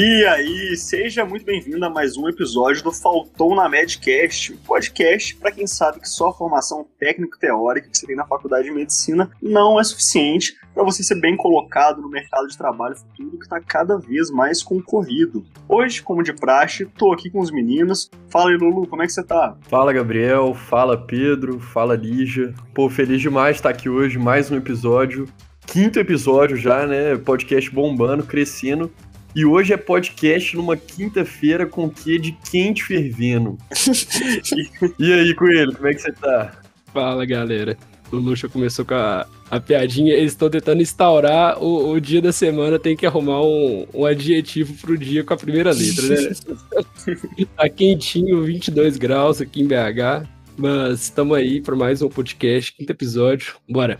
[0.00, 5.50] E aí, seja muito bem-vindo a mais um episódio do Faltou na Medcast, podcast para
[5.50, 9.80] quem sabe que só a formação técnico-teórica que você tem na faculdade de medicina não
[9.80, 13.98] é suficiente para você ser bem colocado no mercado de trabalho futuro que está cada
[13.98, 15.44] vez mais concorrido.
[15.68, 18.08] Hoje, como de praxe, tô aqui com os meninos.
[18.30, 19.56] Fala aí, Lulu, como é que você tá?
[19.62, 20.54] Fala, Gabriel.
[20.54, 21.58] Fala, Pedro.
[21.58, 22.54] Fala, Lígia.
[22.72, 25.26] Pô, feliz demais estar aqui hoje, mais um episódio.
[25.66, 27.14] Quinto episódio já, né?
[27.16, 28.90] Podcast bombando, crescendo.
[29.34, 33.58] E hoje é podcast numa quinta-feira com que de quente fervendo.
[34.98, 36.60] e aí, Coelho, como é que você tá?
[36.92, 37.76] Fala, galera.
[38.10, 40.14] O Luxa começou com a, a piadinha.
[40.14, 44.72] Eles estão tentando instaurar o, o, dia da semana, tem que arrumar um, um adjetivo
[44.74, 47.46] pro dia com a primeira letra, né?
[47.56, 50.26] tá quentinho, 22 graus aqui em BH.
[50.56, 53.56] Mas estamos aí para mais um podcast, quinto episódio.
[53.68, 53.98] Bora!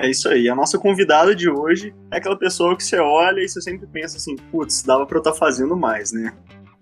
[0.00, 0.48] É isso aí.
[0.48, 4.16] A nossa convidada de hoje é aquela pessoa que você olha e você sempre pensa
[4.16, 6.32] assim, putz, dava pra eu estar tá fazendo mais, né?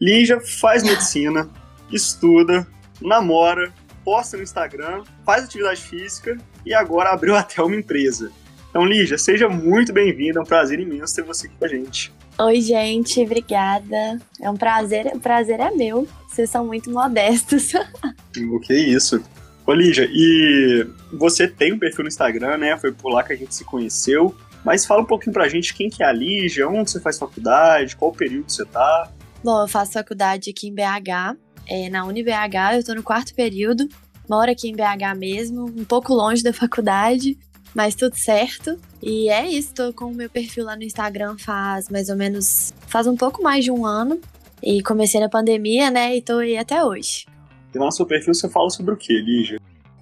[0.01, 1.51] Lígia faz medicina,
[1.91, 2.65] estuda,
[3.03, 3.73] namora,
[4.05, 8.31] posta no Instagram, faz atividade física e agora abriu até uma empresa.
[8.71, 10.39] Então, Lígia, seja muito bem-vinda.
[10.39, 12.13] É um prazer imenso ter você aqui com a gente.
[12.39, 14.21] Oi, gente, obrigada.
[14.41, 16.07] É um prazer, o prazer é meu.
[16.29, 17.73] Vocês são muito modestos.
[18.53, 19.21] o que é isso?
[19.69, 22.75] Ô, Lígia, e você tem um perfil no Instagram, né?
[22.79, 24.35] Foi por lá que a gente se conheceu.
[24.65, 27.95] Mas fala um pouquinho pra gente quem que é a Lígia, onde você faz faculdade,
[27.95, 29.13] qual período você tá.
[29.45, 33.87] Bom, eu faço faculdade aqui em BH, é, na UniBH, eu tô no quarto período.
[34.27, 37.39] Moro aqui em BH mesmo, um pouco longe da faculdade,
[37.75, 38.81] mas tudo certo.
[39.03, 42.73] E é isso, tô com o meu perfil lá no Instagram faz mais ou menos,
[42.87, 44.19] faz um pouco mais de um ano.
[44.63, 47.27] E comecei na pandemia, né, e tô aí até hoje.
[47.75, 49.61] E lá no seu perfil você fala sobre o que, Lígia?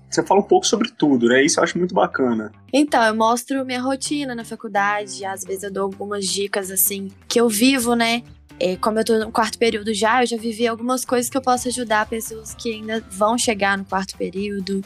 [0.09, 1.45] Você fala um pouco sobre tudo, né?
[1.45, 2.53] Isso eu acho muito bacana.
[2.73, 7.41] Então, eu mostro minha rotina na faculdade, às vezes eu dou algumas dicas, assim, que
[7.41, 8.23] eu vivo, né?
[8.59, 11.43] É, como eu tô no quarto período já, eu já vivi algumas coisas que eu
[11.43, 14.83] posso ajudar pessoas que ainda vão chegar no quarto período.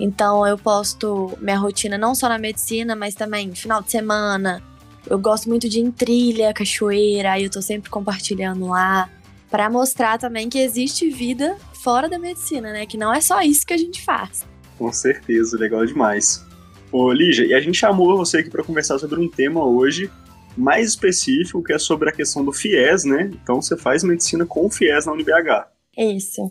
[0.00, 4.62] Então, eu posto minha rotina não só na medicina, mas também final de semana.
[5.06, 9.08] Eu gosto muito de ir em trilha, cachoeira, aí eu tô sempre compartilhando lá
[9.54, 12.86] para mostrar também que existe vida fora da medicina, né?
[12.86, 14.44] Que não é só isso que a gente faz.
[14.76, 16.44] Com certeza, legal demais.
[16.90, 20.10] Ô, Lígia, e a gente chamou você aqui para conversar sobre um tema hoje
[20.56, 23.30] mais específico, que é sobre a questão do FIES, né?
[23.32, 25.68] Então você faz medicina com o FIES na UniBH.
[25.96, 26.50] Isso.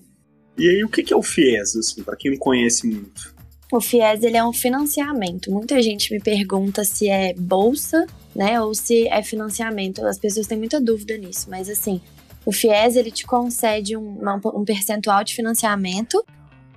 [0.57, 3.35] E aí, o que é o FIES, assim, para quem não conhece muito?
[3.69, 5.51] O FIES ele é um financiamento.
[5.51, 10.05] Muita gente me pergunta se é bolsa, né, ou se é financiamento.
[10.05, 11.99] As pessoas têm muita dúvida nisso, mas assim,
[12.45, 14.19] o FIES ele te concede um,
[14.53, 16.23] um percentual de financiamento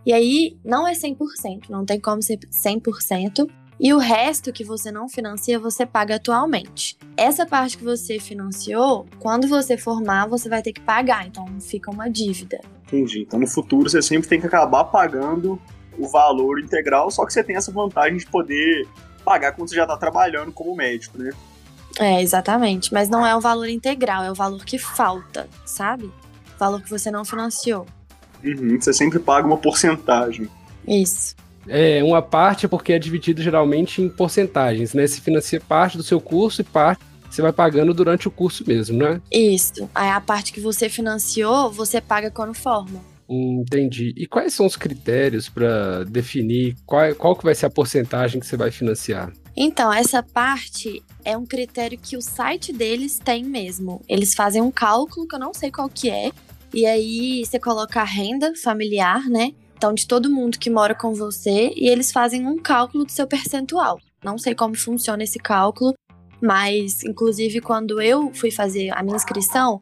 [0.04, 3.48] e aí não é 100%, não tem como ser 100%.
[3.78, 6.96] E o resto que você não financia, você paga atualmente.
[7.14, 11.90] Essa parte que você financiou, quando você formar, você vai ter que pagar, então fica
[11.90, 12.58] uma dívida.
[12.86, 13.22] Entendi.
[13.22, 15.60] Então no futuro você sempre tem que acabar pagando
[15.98, 18.86] o valor integral, só que você tem essa vantagem de poder
[19.24, 21.30] pagar quando você já está trabalhando como médico, né?
[21.98, 22.92] É, exatamente.
[22.92, 26.04] Mas não é o valor integral, é o valor que falta, sabe?
[26.04, 27.86] O valor que você não financiou.
[28.44, 30.48] Uhum, você sempre paga uma porcentagem.
[30.86, 31.34] Isso.
[31.68, 35.06] É, uma parte é porque é dividido geralmente em porcentagens, né?
[35.06, 38.96] Se financia parte do seu curso e parte você vai pagando durante o curso mesmo,
[38.96, 39.20] né?
[39.30, 39.90] Isso.
[39.94, 43.00] Aí a parte que você financiou, você paga quando forma.
[43.28, 44.14] Entendi.
[44.16, 48.46] E quais são os critérios para definir qual, qual que vai ser a porcentagem que
[48.46, 49.32] você vai financiar?
[49.56, 54.02] Então, essa parte é um critério que o site deles tem mesmo.
[54.06, 56.30] Eles fazem um cálculo que eu não sei qual que é.
[56.74, 59.54] E aí você coloca a renda familiar, né?
[59.76, 63.26] Então, de todo mundo que mora com você, e eles fazem um cálculo do seu
[63.26, 63.98] percentual.
[64.22, 65.94] Não sei como funciona esse cálculo,
[66.40, 69.80] mas inclusive quando eu fui fazer a minha inscrição,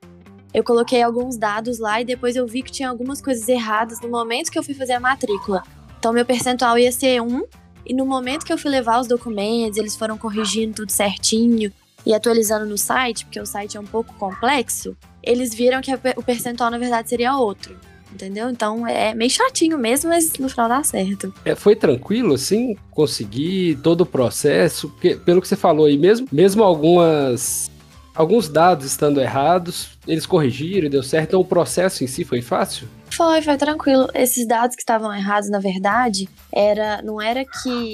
[0.53, 4.09] eu coloquei alguns dados lá e depois eu vi que tinha algumas coisas erradas no
[4.09, 5.63] momento que eu fui fazer a matrícula.
[5.99, 7.43] Então, meu percentual ia ser 1
[7.87, 11.73] e no momento que eu fui levar os documentos, eles foram corrigindo tudo certinho
[12.07, 16.23] e atualizando no site, porque o site é um pouco complexo, eles viram que o
[16.23, 17.77] percentual na verdade seria outro.
[18.13, 18.49] Entendeu?
[18.49, 21.35] Então é meio chatinho mesmo, mas no final dá certo.
[21.45, 24.89] É, foi tranquilo, assim, conseguir todo o processo?
[24.91, 27.73] Porque, pelo que você falou aí, mesmo, mesmo algumas
[28.15, 31.31] alguns dados estando errados, eles corrigiram e deu certo.
[31.31, 32.87] Então o processo em si foi fácil?
[33.17, 34.09] Foi, foi tranquilo.
[34.15, 37.93] Esses dados que estavam errados, na verdade, era não era que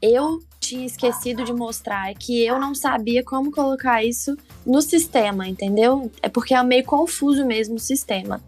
[0.00, 5.48] eu tinha esquecido de mostrar, é que eu não sabia como colocar isso no sistema,
[5.48, 6.10] entendeu?
[6.22, 8.40] É porque é meio confuso mesmo o sistema.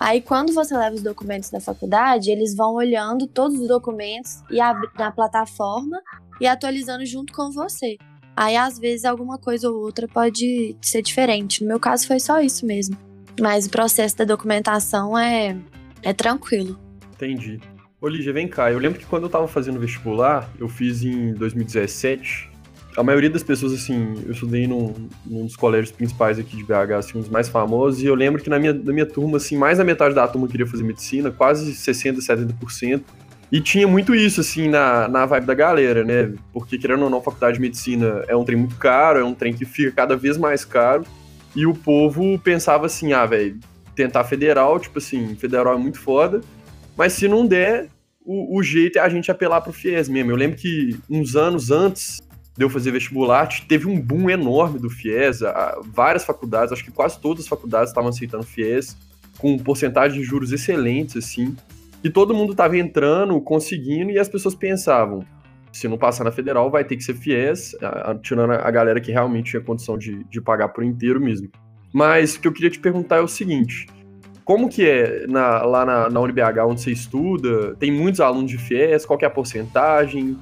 [0.00, 4.58] Aí, quando você leva os documentos da faculdade, eles vão olhando todos os documentos e
[4.96, 6.00] na plataforma
[6.40, 7.96] e atualizando junto com você.
[8.36, 11.62] Aí, às vezes, alguma coisa ou outra pode ser diferente.
[11.62, 12.96] No meu caso, foi só isso mesmo.
[13.40, 15.56] Mas o processo da documentação é,
[16.02, 16.78] é tranquilo.
[17.14, 17.60] Entendi.
[18.00, 18.70] Olívia, vem cá.
[18.70, 22.48] Eu lembro que quando eu tava fazendo vestibular, eu fiz em 2017
[22.98, 24.92] a maioria das pessoas, assim, eu estudei num,
[25.24, 28.42] num dos colégios principais aqui de BH, assim, um dos mais famosos, e eu lembro
[28.42, 31.30] que na minha, na minha turma, assim, mais da metade da turma queria fazer medicina,
[31.30, 33.02] quase 60%, 70%.
[33.52, 36.34] E tinha muito isso, assim, na, na vibe da galera, né?
[36.52, 39.54] Porque, querendo ou não, faculdade de medicina é um trem muito caro, é um trem
[39.54, 41.04] que fica cada vez mais caro.
[41.54, 43.58] E o povo pensava assim, ah, velho,
[43.94, 46.40] tentar federal, tipo assim, federal é muito foda.
[46.96, 47.88] Mas se não der,
[48.24, 50.30] o, o jeito é a gente apelar pro FIES mesmo.
[50.30, 52.20] Eu lembro que uns anos antes
[52.56, 55.40] de eu fazer vestibular, teve um boom enorme do FIES,
[55.86, 58.96] várias faculdades, acho que quase todas as faculdades estavam aceitando FIES,
[59.38, 61.56] com porcentagem de juros excelentes, assim,
[62.02, 65.24] e todo mundo estava entrando, conseguindo, e as pessoas pensavam,
[65.72, 67.76] se não passar na federal, vai ter que ser FIES,
[68.22, 71.48] tirando a galera que realmente tinha condição de, de pagar por inteiro mesmo.
[71.92, 73.86] Mas o que eu queria te perguntar é o seguinte,
[74.44, 77.74] como que é na, lá na, na UniBH, onde você estuda?
[77.76, 79.04] Tem muitos alunos de FIES?
[79.04, 80.38] Qual é a porcentagem?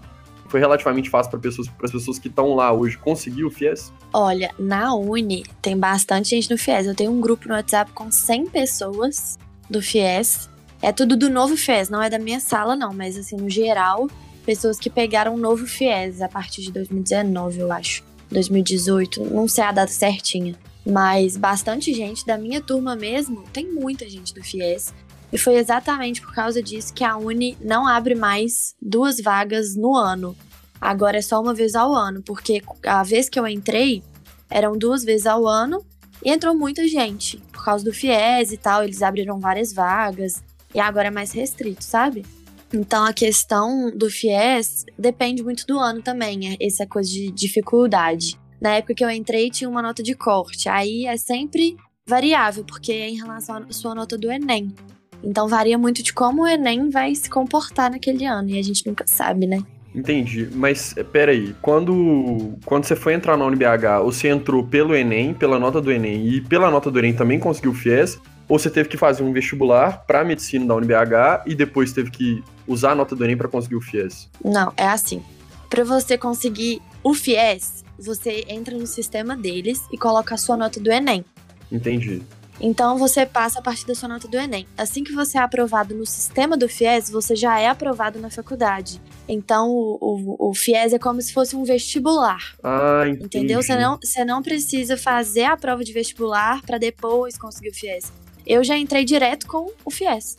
[0.49, 3.93] foi relativamente fácil para pessoas, as pessoas que estão lá hoje conseguir o FIES?
[4.13, 6.87] Olha, na Uni tem bastante gente no FIES.
[6.87, 9.39] Eu tenho um grupo no WhatsApp com 100 pessoas
[9.69, 10.49] do FIES.
[10.81, 14.09] É tudo do novo FIES, não é da minha sala, não, mas assim, no geral,
[14.47, 18.05] pessoas que pegaram o novo FIES a partir de 2019, eu acho.
[18.31, 20.55] 2018, não sei a data certinha.
[20.87, 24.95] Mas bastante gente da minha turma mesmo, tem muita gente do FIES.
[25.33, 29.97] E foi exatamente por causa disso que a Uni não abre mais duas vagas no
[29.97, 30.37] ano.
[30.81, 34.03] Agora é só uma vez ao ano, porque a vez que eu entrei
[34.49, 35.85] eram duas vezes ao ano
[36.25, 37.39] e entrou muita gente.
[37.53, 40.41] Por causa do FIES e tal, eles abriram várias vagas
[40.73, 42.25] e agora é mais restrito, sabe?
[42.73, 48.39] Então a questão do FIES depende muito do ano também, é, essa coisa de dificuldade.
[48.61, 51.77] Na época que eu entrei tinha uma nota de corte, aí é sempre
[52.07, 54.75] variável, porque é em relação à sua nota do Enem.
[55.23, 58.87] Então varia muito de como o Enem vai se comportar naquele ano, e a gente
[58.87, 59.63] nunca sabe, né?
[59.95, 65.33] Entendi, mas eh, peraí, quando, quando você foi entrar na UniBH, você entrou pelo Enem,
[65.33, 68.71] pela nota do Enem, e pela nota do Enem também conseguiu o FIES, ou você
[68.71, 72.95] teve que fazer um vestibular para medicina da UniBH e depois teve que usar a
[72.95, 74.29] nota do Enem para conseguir o FIES?
[74.45, 75.23] Não, é assim.
[75.69, 80.79] Para você conseguir o FIES, você entra no sistema deles e coloca a sua nota
[80.79, 81.25] do Enem.
[81.71, 82.23] Entendi.
[82.61, 84.67] Então você passa a partir da sua nota do Enem.
[84.79, 89.01] Assim que você é aprovado no sistema do FIES, você já é aprovado na faculdade.
[89.29, 92.55] Então o, o, o FIES é como se fosse um vestibular.
[92.63, 93.25] Ah, entendi.
[93.25, 93.63] Entendeu?
[93.63, 98.11] Você não, você não precisa fazer a prova de vestibular para depois conseguir o FIES.
[98.47, 100.37] Eu já entrei direto com o FIES.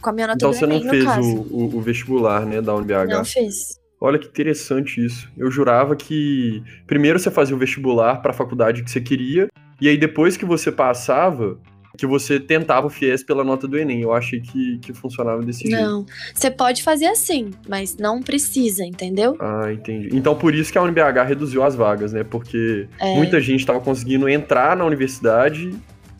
[0.00, 2.44] Com a minha nota então, do Enem, Então você não fez o, o, o, vestibular,
[2.44, 3.08] né, da UNBH?
[3.08, 3.80] Não fiz.
[4.00, 5.28] Olha que interessante isso.
[5.36, 9.48] Eu jurava que primeiro você fazia o vestibular para a faculdade que você queria
[9.80, 11.58] e aí, depois que você passava,
[11.98, 14.00] que você tentava o FIES pela nota do Enem.
[14.00, 15.90] Eu achei que, que funcionava desse não, jeito.
[15.90, 19.36] Não, você pode fazer assim, mas não precisa, entendeu?
[19.38, 20.08] Ah, entendi.
[20.12, 22.24] Então, por isso que a UNBH reduziu as vagas, né?
[22.24, 23.14] Porque é.
[23.14, 25.74] muita gente estava conseguindo entrar na universidade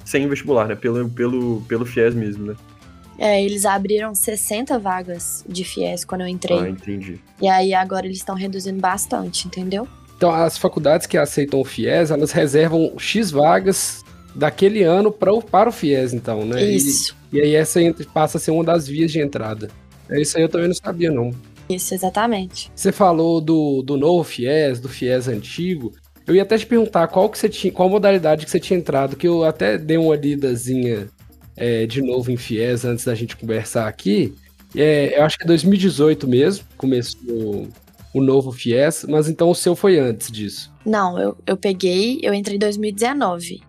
[0.07, 0.75] sem vestibular, né?
[0.75, 2.57] Pelo, pelo, pelo FIES mesmo, né?
[3.19, 6.59] É, eles abriram 60 vagas de FIES quando eu entrei.
[6.59, 7.21] Ah, entendi.
[7.41, 9.89] E aí agora eles estão reduzindo bastante, entendeu?
[10.17, 15.69] Então, as faculdades que aceitam o FIES, elas reservam X vagas daquele ano pra, para
[15.69, 16.63] o FIES, então, né?
[16.63, 17.17] Isso.
[17.33, 17.81] E, e aí essa
[18.15, 19.69] passa a ser uma das vias de entrada.
[20.09, 21.33] É isso aí eu também não sabia, não.
[21.69, 22.71] Isso, exatamente.
[22.75, 25.93] Você falou do, do novo FIES, do FIES antigo.
[26.27, 29.17] Eu ia até te perguntar qual que você tinha, qual modalidade que você tinha entrado,
[29.17, 31.09] que eu até dei uma lidazinha
[31.57, 34.35] é, de novo em FIES antes da gente conversar aqui.
[34.75, 37.69] É, eu acho que é 2018 mesmo, começou
[38.13, 40.73] o novo FIES, mas então o seu foi antes disso?
[40.85, 43.61] Não, eu, eu peguei, eu entrei em 2019.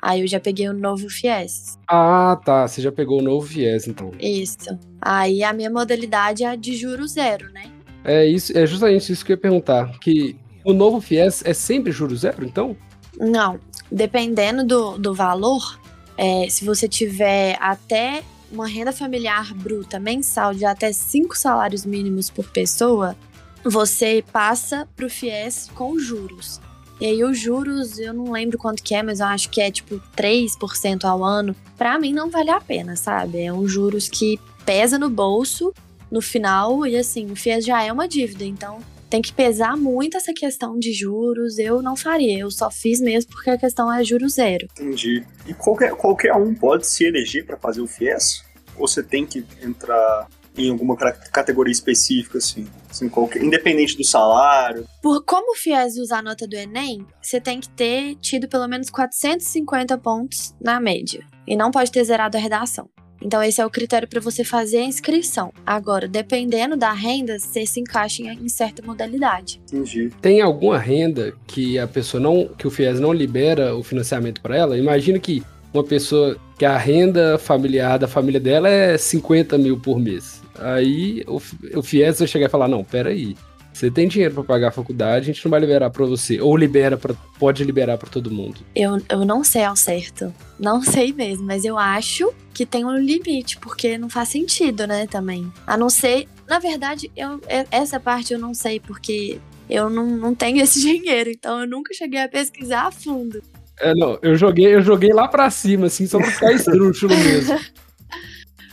[0.00, 1.76] Aí eu já peguei o novo FIES.
[1.88, 2.68] Ah, tá.
[2.68, 4.12] Você já pegou o novo FIES, então.
[4.20, 4.78] Isso.
[5.02, 7.64] Aí a minha modalidade é de juro zero, né?
[8.04, 9.98] É isso, é justamente isso que eu ia perguntar.
[9.98, 12.76] Que o novo FIES é sempre juro zero, então?
[13.18, 13.58] Não.
[13.90, 15.80] Dependendo do, do valor,
[16.16, 22.30] é, se você tiver até uma renda familiar bruta mensal de até cinco salários mínimos
[22.30, 23.16] por pessoa,
[23.64, 26.60] você passa para o FIES com juros.
[27.00, 29.70] E aí os juros, eu não lembro quanto que é, mas eu acho que é
[29.70, 31.54] tipo 3% ao ano.
[31.76, 33.40] Pra mim não vale a pena, sabe?
[33.42, 35.72] É um juros que pesa no bolso
[36.10, 40.16] no final e assim, o FIES já é uma dívida, então tem que pesar muito
[40.16, 41.58] essa questão de juros.
[41.58, 44.68] Eu não faria, eu só fiz mesmo porque a questão é juro zero.
[44.72, 45.24] Entendi.
[45.46, 48.44] E qualquer, qualquer um pode se eleger para fazer o FIES?
[48.76, 54.86] Ou você tem que entrar em alguma categoria específica, assim, assim qualquer, independente do salário?
[55.00, 58.66] Por como o FIES usa a nota do Enem, você tem que ter tido pelo
[58.66, 61.24] menos 450 pontos na média.
[61.46, 62.90] E não pode ter zerado a redação.
[63.20, 65.52] Então, esse é o critério para você fazer a inscrição.
[65.66, 69.60] Agora, dependendo da renda, você se encaixa em certa modalidade.
[69.66, 70.10] Entendi.
[70.20, 72.48] Tem alguma renda que a pessoa não.
[72.56, 74.78] que o FIES não libera o financiamento para ela?
[74.78, 79.98] Imagina que uma pessoa que a renda familiar da família dela é 50 mil por
[79.98, 80.42] mês.
[80.58, 81.40] Aí o,
[81.76, 83.36] o FIES vai chegar e falar: não, peraí.
[83.78, 86.40] Você tem dinheiro para pagar a faculdade, a gente não vai liberar para você.
[86.40, 88.58] Ou libera pra, pode liberar para todo mundo.
[88.74, 90.34] Eu, eu não sei ao certo.
[90.58, 95.06] Não sei mesmo, mas eu acho que tem um limite, porque não faz sentido, né,
[95.06, 95.48] também.
[95.64, 96.26] A não ser.
[96.48, 99.38] Na verdade, eu, essa parte eu não sei, porque
[99.70, 103.40] eu não, não tenho esse dinheiro, então eu nunca cheguei a pesquisar a fundo.
[103.78, 107.56] É, não, eu joguei, eu joguei lá pra cima, assim, só pra ficar esdrúxulo mesmo.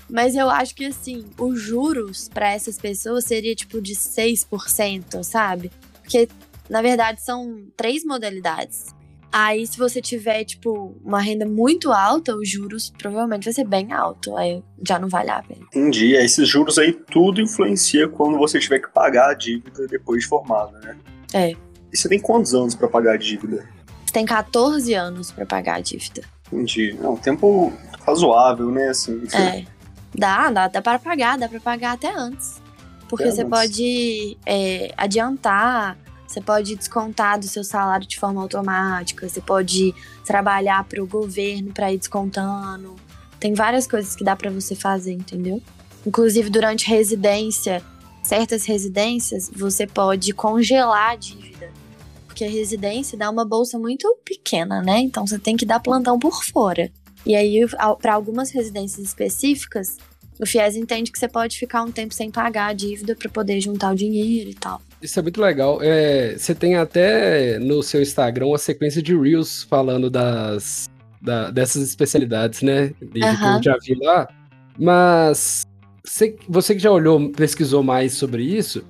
[0.09, 5.71] Mas eu acho que, assim, os juros para essas pessoas seria tipo de 6%, sabe?
[6.01, 6.29] Porque,
[6.69, 8.93] na verdade, são três modalidades.
[9.37, 13.91] Aí, se você tiver, tipo, uma renda muito alta, os juros provavelmente vai ser bem
[13.91, 14.37] alto.
[14.37, 15.65] Aí já não vale a pena.
[15.75, 16.13] Entendi.
[16.13, 20.79] Esses juros aí tudo influencia quando você tiver que pagar a dívida depois de formado,
[20.79, 20.97] né?
[21.33, 21.51] É.
[21.51, 23.67] E você tem quantos anos para pagar a dívida?
[24.05, 26.21] Você tem 14 anos para pagar a dívida.
[26.49, 26.97] Entendi.
[27.01, 27.73] É um tempo
[28.05, 28.87] razoável, né?
[28.87, 29.65] Assim, é.
[30.17, 32.61] Dá, dá, dá para pagar, dá para pagar até antes.
[33.07, 33.61] Porque é, você mas...
[33.61, 39.93] pode é, adiantar, você pode descontar do seu salário de forma automática, você pode
[40.25, 42.95] trabalhar para o governo para ir descontando.
[43.39, 45.61] Tem várias coisas que dá para você fazer, entendeu?
[46.05, 47.83] Inclusive durante residência,
[48.23, 51.71] certas residências, você pode congelar a dívida.
[52.25, 54.99] Porque a residência dá uma bolsa muito pequena, né?
[54.99, 56.91] Então você tem que dar plantão por fora.
[57.25, 57.65] E aí,
[58.01, 59.97] para algumas residências específicas,
[60.39, 63.59] o FIES entende que você pode ficar um tempo sem pagar a dívida para poder
[63.61, 64.81] juntar o dinheiro e tal.
[65.01, 65.79] Isso é muito legal.
[65.81, 70.89] É, você tem até no seu Instagram uma sequência de Reels falando das,
[71.21, 72.93] da, dessas especialidades, né?
[73.01, 74.27] Desde que eu já vi lá.
[74.77, 75.63] Mas
[76.03, 78.85] você, você que já olhou, pesquisou mais sobre isso,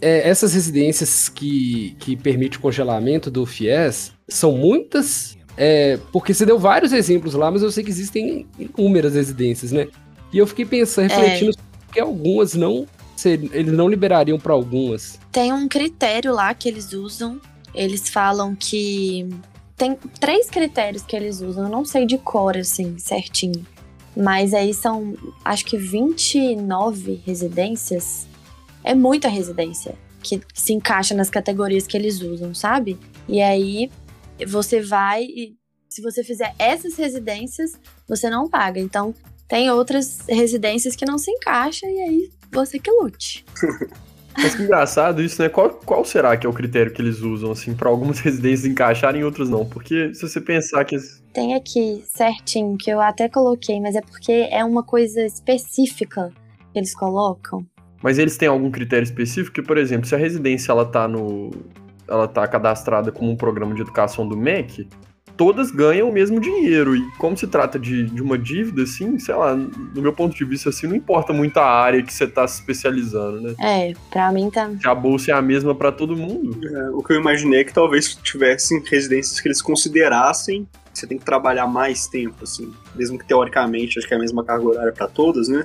[0.00, 6.46] é, essas residências que, que permitem o congelamento do FIES são muitas é, porque você
[6.46, 9.88] deu vários exemplos lá, mas eu sei que existem inúmeras residências, né?
[10.32, 11.92] E eu fiquei pensando, refletindo, é.
[11.92, 12.86] que algumas não.
[13.22, 15.18] Eles não liberariam para algumas.
[15.30, 17.38] Tem um critério lá que eles usam.
[17.74, 19.28] Eles falam que.
[19.76, 23.66] Tem três critérios que eles usam, eu não sei de cor, assim, certinho.
[24.14, 25.14] Mas aí são,
[25.44, 28.26] acho que 29 residências.
[28.82, 32.98] É muita residência que se encaixa nas categorias que eles usam, sabe?
[33.28, 33.90] E aí
[34.46, 35.56] você vai e
[35.88, 37.72] se você fizer essas residências,
[38.08, 38.78] você não paga.
[38.78, 39.14] Então,
[39.48, 43.44] tem outras residências que não se encaixam e aí você que lute.
[44.36, 45.48] Mas que engraçado isso, né?
[45.48, 49.22] Qual, qual será que é o critério que eles usam, assim, para algumas residências encaixarem
[49.22, 49.66] e outras não?
[49.66, 50.96] Porque se você pensar que.
[51.32, 56.32] Tem aqui certinho, que eu até coloquei, mas é porque é uma coisa específica
[56.72, 57.66] que eles colocam.
[58.02, 59.54] Mas eles têm algum critério específico?
[59.54, 61.50] Que, por exemplo, se a residência ela tá no,
[62.10, 64.88] ela tá cadastrada como um programa de educação do MEC,
[65.40, 66.94] todas ganham o mesmo dinheiro.
[66.94, 70.44] E como se trata de, de uma dívida, assim, sei lá, do meu ponto de
[70.44, 73.54] vista, assim, não importa muito a área que você tá se especializando, né?
[73.58, 74.70] É, pra mim tá.
[74.84, 76.60] a bolsa é a mesma para todo mundo.
[76.62, 81.06] É, o que eu imaginei é que talvez tivessem residências que eles considerassem que você
[81.06, 82.70] tem que trabalhar mais tempo, assim.
[82.94, 85.64] Mesmo que teoricamente acho que é a mesma carga horária para todas, né?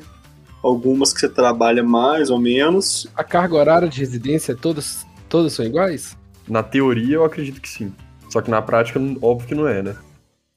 [0.64, 3.08] Algumas que você trabalha mais ou menos.
[3.14, 6.16] A carga horária de residência, todas, todas são iguais?
[6.48, 7.94] Na teoria, eu acredito que sim.
[8.30, 9.96] Só que na prática, óbvio que não é, né?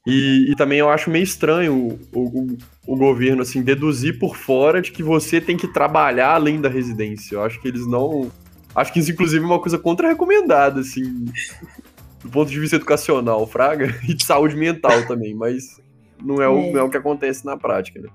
[0.07, 4.81] E, e também eu acho meio estranho o, o, o, governo, assim, deduzir por fora
[4.81, 7.35] de que você tem que trabalhar além da residência.
[7.35, 8.31] Eu acho que eles não.
[8.73, 11.03] Acho que isso, inclusive, é uma coisa contra-recomendada, assim,
[12.23, 15.79] do ponto de vista educacional, Fraga, e de saúde mental também, mas
[16.23, 16.71] não é, O, é.
[16.71, 18.09] não é o que acontece na prática, né?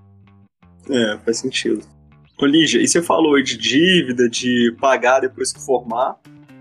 [0.90, 1.82] É, faz sentido.
[2.38, 6.16] Ô, Lígia, e você falou de dívida, de pagar depois que formar.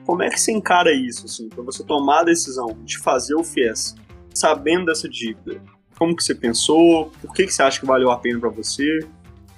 [0.05, 3.43] Como é que você encara isso, assim, para você tomar a decisão de fazer o
[3.43, 3.95] FIES,
[4.33, 5.61] sabendo dessa dívida?
[5.97, 7.11] Como que você pensou?
[7.21, 8.99] Por que, que você acha que valeu a pena para você?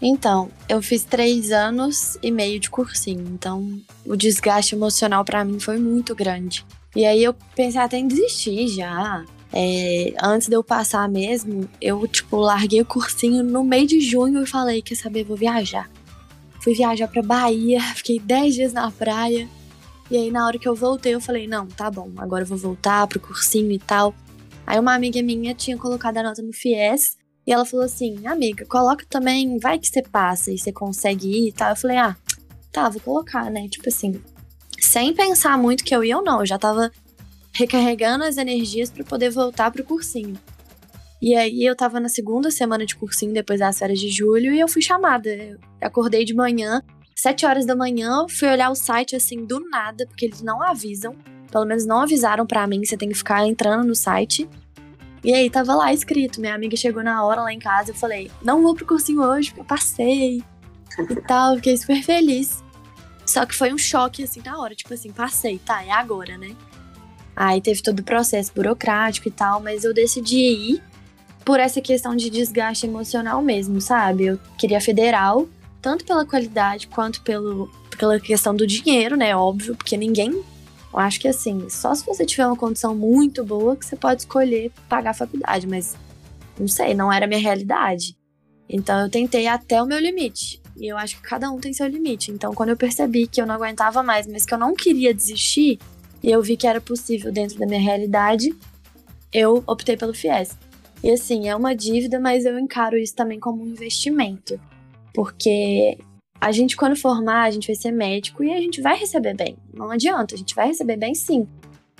[0.01, 5.59] Então, eu fiz três anos e meio de cursinho, então o desgaste emocional para mim
[5.59, 6.65] foi muito grande.
[6.95, 9.25] E aí eu pensei até em desistir já.
[9.51, 14.43] É, antes de eu passar mesmo, eu, tipo, larguei o cursinho no meio de junho
[14.43, 15.89] e falei, quer saber, vou viajar.
[16.61, 19.47] Fui viajar pra Bahia, fiquei 10 dias na praia.
[20.09, 22.57] E aí, na hora que eu voltei, eu falei, não, tá bom, agora eu vou
[22.57, 24.13] voltar pro cursinho e tal.
[24.65, 28.65] Aí uma amiga minha tinha colocado a nota no FIES e ela falou assim, amiga,
[28.65, 31.69] coloca também, vai que você passa e você consegue ir e tal.
[31.69, 32.15] Eu falei, ah,
[32.71, 33.67] tá, vou colocar, né?
[33.67, 34.21] Tipo assim,
[34.79, 36.91] sem pensar muito que eu ia ou não, eu já tava
[37.53, 40.37] recarregando as energias para poder voltar pro cursinho.
[41.21, 44.59] E aí eu tava na segunda semana de cursinho depois das férias de julho e
[44.59, 45.29] eu fui chamada.
[45.29, 46.83] Eu acordei de manhã,
[47.15, 51.15] sete horas da manhã, fui olhar o site assim do nada, porque eles não avisam.
[51.49, 54.47] Pelo menos não avisaram para mim, você tem que ficar entrando no site.
[55.23, 58.29] E aí tava lá escrito, minha amiga chegou na hora lá em casa, eu falei,
[58.43, 60.43] não vou pro cursinho hoje, porque eu passei
[60.99, 62.63] e tal, fiquei super feliz.
[63.25, 66.55] Só que foi um choque assim na hora, tipo assim, passei, tá, é agora, né?
[67.35, 70.83] Aí teve todo o processo burocrático e tal, mas eu decidi ir
[71.43, 74.25] por essa questão de desgaste emocional mesmo, sabe?
[74.25, 75.47] Eu queria federal,
[75.85, 79.35] tanto pela qualidade quanto pelo, pela questão do dinheiro, né?
[79.35, 80.31] Óbvio, porque ninguém.
[80.31, 84.21] Eu acho que assim, só se você tiver uma condição muito boa que você pode
[84.21, 85.95] escolher pagar a faculdade, mas
[86.59, 88.17] não sei, não era a minha realidade.
[88.67, 90.59] Então eu tentei até o meu limite.
[90.75, 92.31] E eu acho que cada um tem seu limite.
[92.31, 95.77] Então quando eu percebi que eu não aguentava mais, mas que eu não queria desistir,
[96.23, 98.55] e eu vi que era possível dentro da minha realidade,
[99.31, 100.57] eu optei pelo FIES.
[101.03, 104.59] E assim, é uma dívida, mas eu encaro isso também como um investimento.
[105.15, 105.97] Porque
[106.39, 109.57] a gente, quando formar, a gente vai ser médico e a gente vai receber bem.
[109.73, 111.47] Não adianta, a gente vai receber bem sim.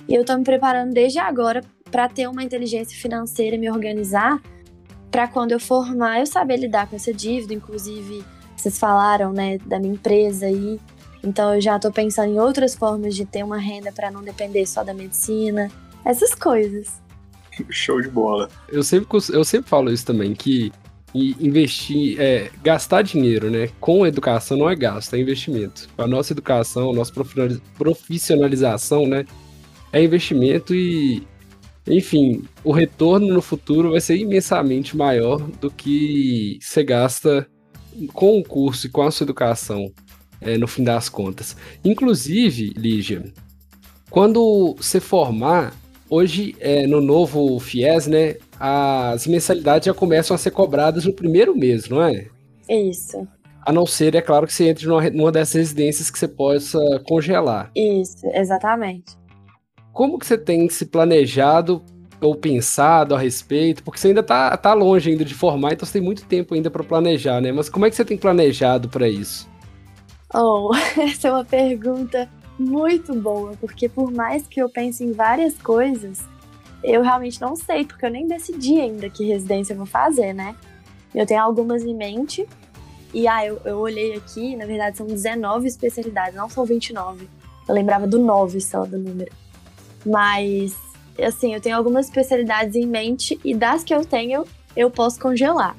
[0.08, 4.40] E eu tô me preparando desde agora para ter uma inteligência financeira e me organizar
[5.10, 7.54] para quando eu formar eu saber lidar com essa dívida.
[7.54, 8.22] Inclusive,
[8.56, 10.78] vocês falaram, né, da minha empresa aí.
[11.24, 14.64] Então eu já tô pensando em outras formas de ter uma renda para não depender
[14.66, 15.70] só da medicina,
[16.04, 17.00] essas coisas.
[17.70, 18.48] Show de bola.
[18.68, 20.70] Eu sempre, eu sempre falo isso também, que
[21.40, 25.88] investir, é, gastar dinheiro, né, com educação não é gasto, é investimento.
[25.96, 27.12] A nossa educação, a nossa
[27.76, 29.24] profissionalização, né,
[29.92, 31.22] é investimento e,
[31.86, 37.46] enfim, o retorno no futuro vai ser imensamente maior do que você gasta
[38.12, 39.90] com o curso e com a sua educação
[40.40, 41.56] é, no fim das contas.
[41.84, 43.32] Inclusive, Lígia,
[44.10, 45.74] quando você formar,
[46.08, 51.56] hoje é, no novo FIES, né, as mensalidades já começam a ser cobradas no primeiro
[51.56, 52.26] mês, não é?
[52.68, 53.26] Isso.
[53.64, 56.78] A não ser, é claro, que você entre numa, numa dessas residências que você possa
[57.06, 57.70] congelar.
[57.74, 59.16] Isso, exatamente.
[59.92, 61.82] Como que você tem se planejado
[62.20, 63.82] ou pensado a respeito?
[63.82, 66.70] Porque você ainda tá, tá longe ainda de formar, então você tem muito tempo ainda
[66.70, 67.50] para planejar, né?
[67.50, 69.48] Mas como é que você tem planejado para isso?
[70.34, 75.54] Oh, essa é uma pergunta muito boa, porque por mais que eu pense em várias
[75.58, 76.24] coisas,
[76.82, 80.54] eu realmente não sei, porque eu nem decidi ainda que residência eu vou fazer, né?
[81.14, 82.46] Eu tenho algumas em mente,
[83.12, 87.28] e ah, eu, eu olhei aqui, na verdade são 19 especialidades, não são 29.
[87.68, 89.32] Eu lembrava do 9 só do número.
[90.04, 90.76] Mas,
[91.18, 94.44] assim, eu tenho algumas especialidades em mente, e das que eu tenho,
[94.76, 95.76] eu posso congelar,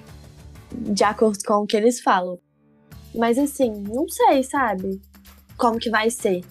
[0.72, 2.40] de acordo com o que eles falam.
[3.14, 5.02] Mas assim, não sei, sabe?
[5.58, 6.42] Como que vai ser.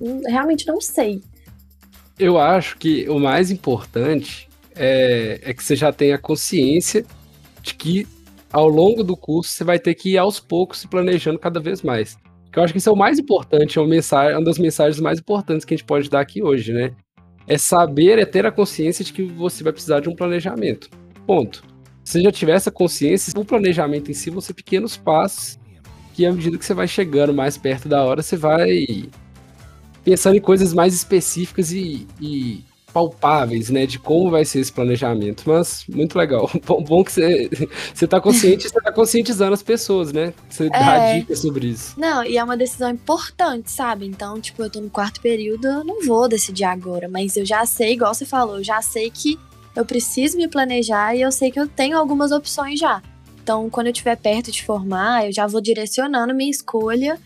[0.00, 1.22] Hum, realmente não sei.
[2.20, 7.02] Eu acho que o mais importante é, é que você já tenha consciência
[7.62, 8.06] de que
[8.52, 11.80] ao longo do curso você vai ter que ir aos poucos se planejando cada vez
[11.80, 12.18] mais.
[12.52, 15.64] Que eu acho que isso é o mais importante, é uma, das mensagens mais importantes
[15.64, 16.92] que a gente pode dar aqui hoje, né?
[17.46, 20.90] É saber, é ter a consciência de que você vai precisar de um planejamento.
[21.26, 21.64] Ponto.
[22.04, 25.58] Se você já tiver essa consciência, o planejamento em si vão ser pequenos passos
[26.14, 29.08] que à medida que você vai chegando mais perto da hora, você vai
[30.04, 35.44] pensando em coisas mais específicas e, e palpáveis, né, de como vai ser esse planejamento.
[35.46, 36.50] Mas muito legal.
[36.66, 37.48] Bom, bom que você,
[37.94, 40.32] você tá consciente, você tá conscientizando as pessoas, né?
[40.48, 40.70] Você é...
[40.70, 41.98] dá dicas sobre isso.
[41.98, 44.06] Não, e é uma decisão importante, sabe?
[44.06, 47.64] Então, tipo, eu tô no quarto período, eu não vou decidir agora, mas eu já
[47.64, 49.38] sei, igual você falou, eu já sei que
[49.74, 53.02] eu preciso me planejar e eu sei que eu tenho algumas opções já.
[53.42, 57.18] Então, quando eu estiver perto de formar, eu já vou direcionando minha escolha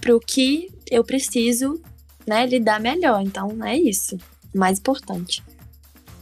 [0.00, 1.80] para o que eu preciso,
[2.26, 3.20] né, lidar melhor.
[3.22, 4.18] Então, é isso.
[4.54, 5.42] Mais importante.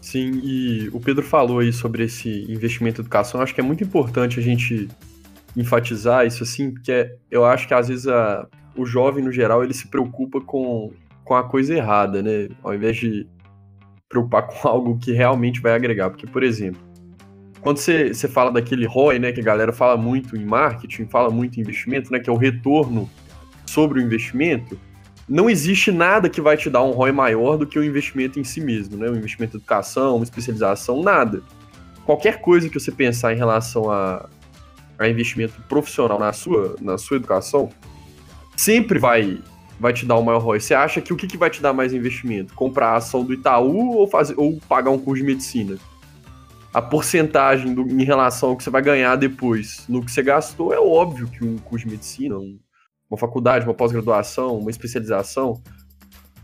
[0.01, 3.41] Sim, e o Pedro falou aí sobre esse investimento em educação.
[3.41, 4.89] Eu acho que é muito importante a gente
[5.57, 9.75] enfatizar isso assim, porque eu acho que às vezes a, o jovem, no geral, ele
[9.75, 10.93] se preocupa com,
[11.25, 12.49] com a coisa errada, né?
[12.63, 13.27] Ao invés de
[14.09, 16.11] preocupar com algo que realmente vai agregar.
[16.11, 16.81] Porque, por exemplo,
[17.61, 21.31] quando você, você fala daquele ROI, né, que a galera fala muito em marketing, fala
[21.31, 23.09] muito em investimento, né, que é o retorno
[23.65, 24.79] sobre o investimento,
[25.29, 28.45] não existe nada que vai te dar um ROI maior do que o investimento em
[28.45, 29.09] si mesmo, né?
[29.09, 31.43] O investimento em educação, uma especialização, nada.
[32.05, 34.29] Qualquer coisa que você pensar em relação a,
[34.99, 37.71] a investimento profissional na sua, na sua educação,
[38.57, 39.41] sempre vai
[39.79, 40.61] vai te dar o maior ROI.
[40.61, 42.55] Você acha que o que, que vai te dar mais investimento?
[42.55, 45.77] Comprar a ação do Itaú ou, fazer, ou pagar um curso de medicina?
[46.73, 50.73] A porcentagem do, em relação ao que você vai ganhar depois no que você gastou
[50.73, 52.61] é óbvio que um curso de medicina, um,
[53.13, 55.61] uma faculdade, uma pós-graduação, uma especialização,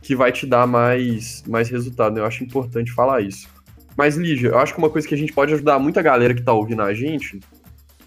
[0.02, 2.14] que vai te dar mais, mais resultado.
[2.14, 2.20] Né?
[2.20, 3.48] Eu acho importante falar isso.
[3.96, 6.40] Mas, Lígia, eu acho que uma coisa que a gente pode ajudar muita galera que
[6.40, 7.40] está ouvindo a gente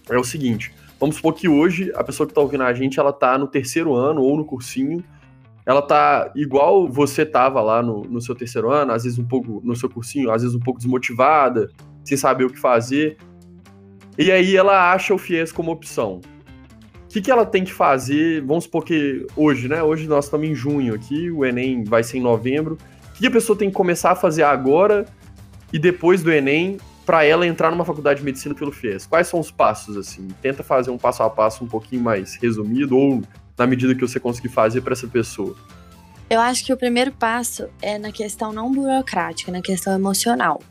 [0.08, 0.72] é o seguinte.
[0.98, 3.94] Vamos supor que hoje a pessoa que está ouvindo a gente, ela tá no terceiro
[3.94, 5.04] ano ou no cursinho,
[5.66, 9.60] ela tá igual você tava lá no, no seu terceiro ano, às vezes um pouco
[9.64, 11.68] no seu cursinho, às vezes um pouco desmotivada,
[12.04, 13.16] sem saber o que fazer.
[14.16, 16.20] E aí ela acha o FIES como opção
[17.12, 18.40] que, que ela tem que fazer?
[18.40, 19.82] Vamos supor que hoje, né?
[19.82, 22.78] Hoje nós estamos em junho aqui, o Enem vai ser em novembro.
[23.10, 25.04] O que a pessoa tem que começar a fazer agora
[25.70, 29.04] e depois do Enem para ela entrar numa faculdade de medicina pelo FIES?
[29.04, 30.26] Quais são os passos, assim?
[30.40, 33.22] Tenta fazer um passo a passo um pouquinho mais resumido ou
[33.58, 35.54] na medida que você conseguir fazer para essa pessoa.
[36.30, 40.62] Eu acho que o primeiro passo é na questão não burocrática, na questão emocional.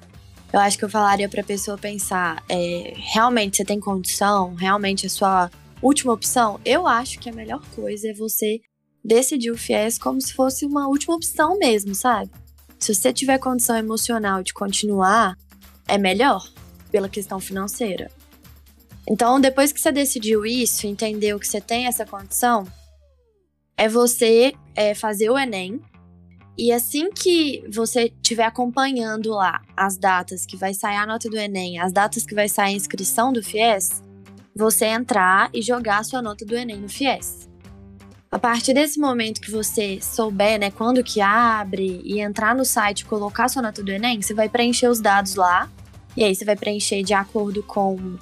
[0.52, 5.06] Eu acho que eu falaria para a pessoa pensar, é, realmente você tem condição, realmente
[5.06, 5.52] a sua
[5.82, 8.60] última opção, eu acho que a melhor coisa é você
[9.04, 12.30] decidir o FIES como se fosse uma última opção mesmo, sabe?
[12.80, 15.36] Se você tiver condição emocional de continuar,
[15.88, 16.42] é melhor
[16.92, 18.12] pela questão financeira.
[19.08, 22.66] Então, depois que você decidiu isso, entendeu que você tem essa condição,
[23.76, 25.82] é você é, fazer o Enem.
[26.58, 31.38] E assim que você estiver acompanhando lá as datas que vai sair a nota do
[31.38, 34.04] Enem, as datas que vai sair a inscrição do FIES,
[34.56, 37.50] você entrar e jogar a sua nota do Enem no FIES.
[38.32, 43.02] A partir desse momento que você souber, né, quando que abre e entrar no site
[43.02, 45.70] e colocar sua nota do Enem, você vai preencher os dados lá.
[46.16, 48.18] E aí você vai preencher de acordo com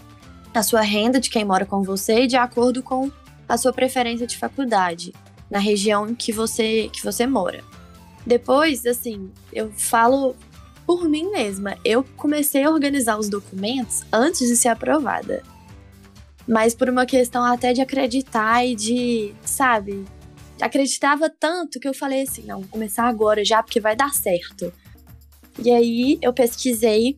[0.53, 3.11] a sua renda de quem mora com você e de acordo com
[3.47, 5.13] a sua preferência de faculdade
[5.49, 7.63] na região em que você que você mora.
[8.25, 10.35] Depois, assim, eu falo
[10.85, 11.77] por mim mesma.
[11.85, 15.43] Eu comecei a organizar os documentos antes de ser aprovada
[16.49, 20.03] mas por uma questão até de acreditar e de, sabe,
[20.59, 24.73] acreditava tanto que eu falei assim, não, vou começar agora já porque vai dar certo.
[25.63, 27.15] E aí eu pesquisei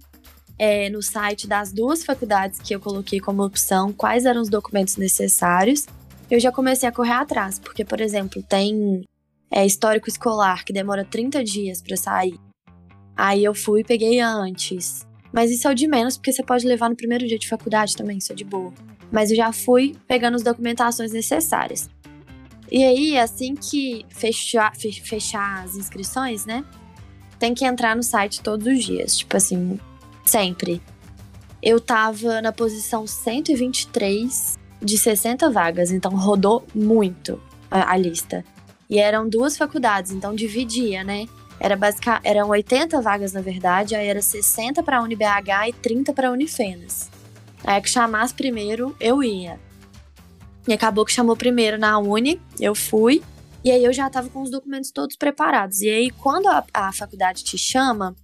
[0.59, 4.97] é, no site das duas faculdades que eu coloquei como opção quais eram os documentos
[4.97, 5.85] necessários.
[6.29, 9.01] Eu já comecei a correr atrás, porque, por exemplo, tem
[9.49, 12.37] é, histórico escolar que demora 30 dias para sair.
[13.15, 15.07] Aí eu fui e peguei antes.
[15.31, 17.95] Mas isso é o de menos, porque você pode levar no primeiro dia de faculdade
[17.95, 18.73] também, isso é de boa
[19.11, 21.89] mas eu já fui pegando as documentações necessárias.
[22.71, 26.63] E aí, assim que fechar, fechar as inscrições, né?
[27.37, 29.77] Tem que entrar no site todos os dias, tipo assim,
[30.23, 30.81] sempre.
[31.61, 38.45] Eu tava na posição 123 de 60 vagas, então rodou muito a, a lista.
[38.89, 41.25] E eram duas faculdades, então dividia, né?
[41.59, 46.13] Era basic, eram 80 vagas na verdade, aí era 60 para a UniBH e 30
[46.13, 47.09] para a Unifenas.
[47.63, 49.59] Aí que chamasse primeiro, eu ia.
[50.67, 53.23] E acabou que chamou primeiro na Uni, eu fui.
[53.63, 55.81] E aí eu já tava com os documentos todos preparados.
[55.81, 58.15] E aí, quando a, a faculdade te chama,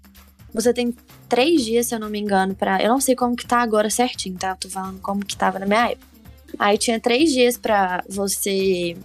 [0.54, 0.96] você tem
[1.30, 3.90] três dias, se eu não me engano, para Eu não sei como que tá agora
[3.90, 4.52] certinho, tá?
[4.52, 6.08] Eu tô falando como que tava na minha época.
[6.58, 8.98] Aí tinha três dias para você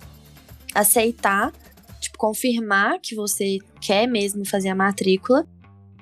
[0.75, 1.53] aceitar,
[2.01, 5.47] tipo, confirmar que você quer mesmo fazer a matrícula.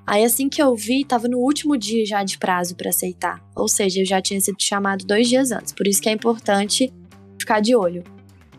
[0.07, 3.41] Aí assim que eu vi, tava no último dia já de prazo para aceitar.
[3.55, 5.73] Ou seja, eu já tinha sido chamado dois dias antes.
[5.73, 6.93] Por isso que é importante
[7.39, 8.03] ficar de olho.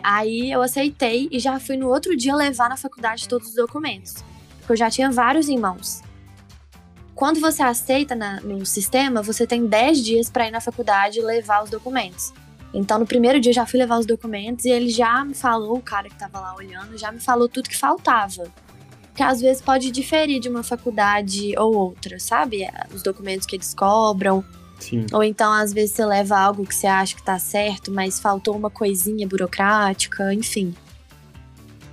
[0.04, 4.15] Aí eu aceitei e já fui no outro dia levar na faculdade todos os documentos.
[4.60, 6.01] Porque eu já tinha vários em mãos.
[7.13, 11.21] Quando você aceita na, no sistema, você tem 10 dias para ir na faculdade e
[11.21, 12.34] levar os documentos.
[12.73, 15.77] Então, no primeiro dia, eu já fui levar os documentos e ele já me falou,
[15.77, 18.49] o cara que tava lá olhando, já me falou tudo que faltava
[19.21, 22.67] que às vezes pode diferir de uma faculdade ou outra, sabe?
[22.91, 24.43] Os documentos que eles cobram.
[24.79, 25.05] Sim.
[25.13, 28.57] Ou então, às vezes, você leva algo que você acha que tá certo, mas faltou
[28.57, 30.73] uma coisinha burocrática, enfim.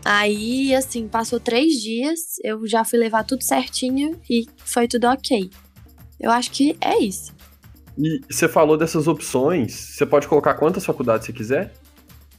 [0.03, 5.51] Aí, assim, passou três dias, eu já fui levar tudo certinho e foi tudo ok.
[6.19, 7.35] Eu acho que é isso.
[7.99, 11.75] E você falou dessas opções, você pode colocar quantas faculdades você quiser?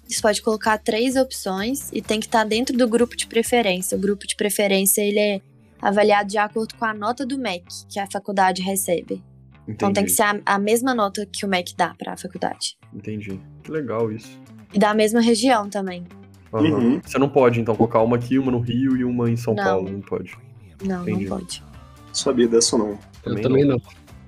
[0.09, 3.95] Você pode colocar três opções e tem que estar tá dentro do grupo de preferência.
[3.95, 5.41] O grupo de preferência ele é
[5.79, 9.13] avaliado de acordo com a nota do MEC que a faculdade recebe.
[9.13, 9.23] Entendi.
[9.67, 12.75] Então tem que ser a, a mesma nota que o MEC dá para a faculdade.
[12.93, 13.39] Entendi.
[13.63, 14.39] Que legal isso.
[14.73, 16.03] E da mesma região também.
[16.51, 16.99] Uhum.
[17.05, 19.63] Você não pode, então, colocar uma aqui, uma no Rio e uma em São Não.
[19.63, 20.35] Paulo, não pode.
[20.83, 21.25] Não, Entendi.
[21.25, 21.63] não pode.
[22.11, 22.97] Sabia dessa não.
[23.23, 23.79] Eu Também também não.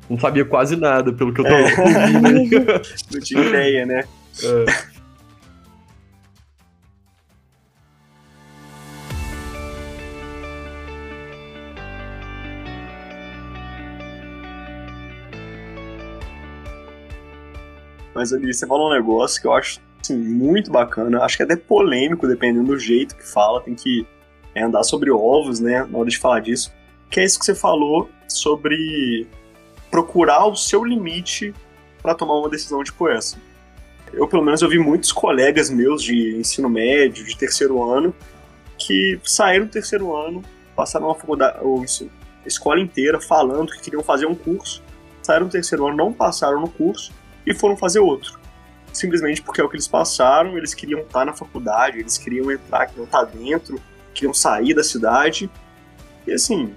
[0.07, 1.63] Não sabia quase nada, pelo que eu tô É.
[1.63, 2.65] ouvindo.
[3.11, 4.03] Não tinha ideia, né?
[4.43, 4.90] É.
[18.13, 21.23] Mas ali você falou um negócio que eu acho assim, muito bacana.
[21.23, 23.61] Acho que é até polêmico, dependendo do jeito que fala.
[23.61, 24.05] Tem que
[24.53, 25.85] é, andar sobre ovos, né?
[25.89, 26.73] Na hora de falar disso.
[27.09, 29.27] Que é isso que você falou sobre
[29.89, 31.53] procurar o seu limite
[32.01, 33.37] para tomar uma decisão tipo essa.
[34.13, 38.13] Eu, pelo menos, eu vi muitos colegas meus de ensino médio, de terceiro ano,
[38.77, 40.41] que saíram do terceiro ano,
[40.75, 42.09] passaram uma faculdade, ou isso,
[42.45, 44.83] escola inteira falando que queriam fazer um curso,
[45.21, 47.13] saíram do terceiro ano, não passaram no curso
[47.45, 48.39] e foram fazer outro.
[48.93, 52.87] Simplesmente porque é o que eles passaram, eles queriam estar na faculdade, eles queriam entrar,
[52.87, 53.79] queriam estar dentro,
[54.13, 55.49] queriam sair da cidade.
[56.27, 56.73] E assim,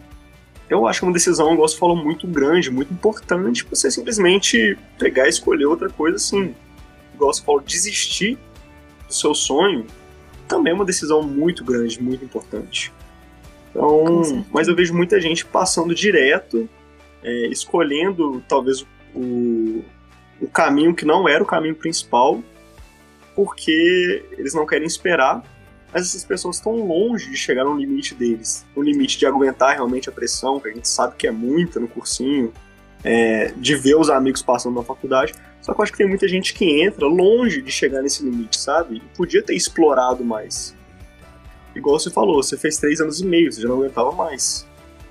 [0.69, 5.27] eu acho que uma decisão, igual você falou, muito grande, muito importante, você simplesmente pegar
[5.27, 6.55] e escolher outra coisa assim.
[7.15, 8.39] Igual você falou, desistir
[9.07, 9.87] do seu sonho
[10.49, 12.93] também é uma decisão muito grande, muito importante.
[13.71, 16.69] Então, mas eu vejo muita gente passando direto,
[17.23, 19.83] é, escolhendo talvez o,
[20.41, 22.43] o caminho que não era o caminho principal,
[23.35, 25.43] porque eles não querem esperar,
[25.93, 30.09] mas essas pessoas estão longe de chegar no limite deles, no limite de aguentar realmente
[30.09, 32.53] a pressão, que a gente sabe que é muita no cursinho,
[33.05, 35.35] é, de ver os amigos passando na faculdade.
[35.61, 38.59] Só que eu acho que tem muita gente que entra longe de chegar nesse limite,
[38.59, 38.97] sabe?
[38.97, 40.75] E podia ter explorado mais.
[41.75, 44.67] Igual você falou, você fez três anos e meio, você já não aguentava mais.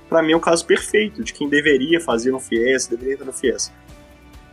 [0.10, 3.34] Pra mim é o caso perfeito de quem deveria fazer no FIES, deveria entrar no
[3.34, 3.72] FIES.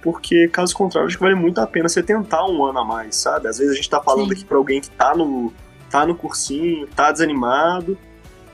[0.02, 3.16] Porque, caso contrário, acho que vale muito a pena você tentar um ano a mais,
[3.16, 3.48] sabe?
[3.48, 4.32] Às vezes a gente tá falando Sim.
[4.32, 5.52] aqui pra alguém que tá no,
[5.90, 7.98] tá no cursinho, tá desanimado,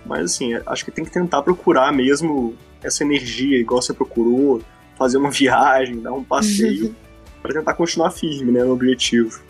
[0.05, 4.61] mas assim, acho que tem que tentar procurar mesmo essa energia, igual você procurou,
[4.97, 6.95] fazer uma viagem, dar um passeio,
[7.43, 9.41] pra tentar continuar firme, né, no objetivo.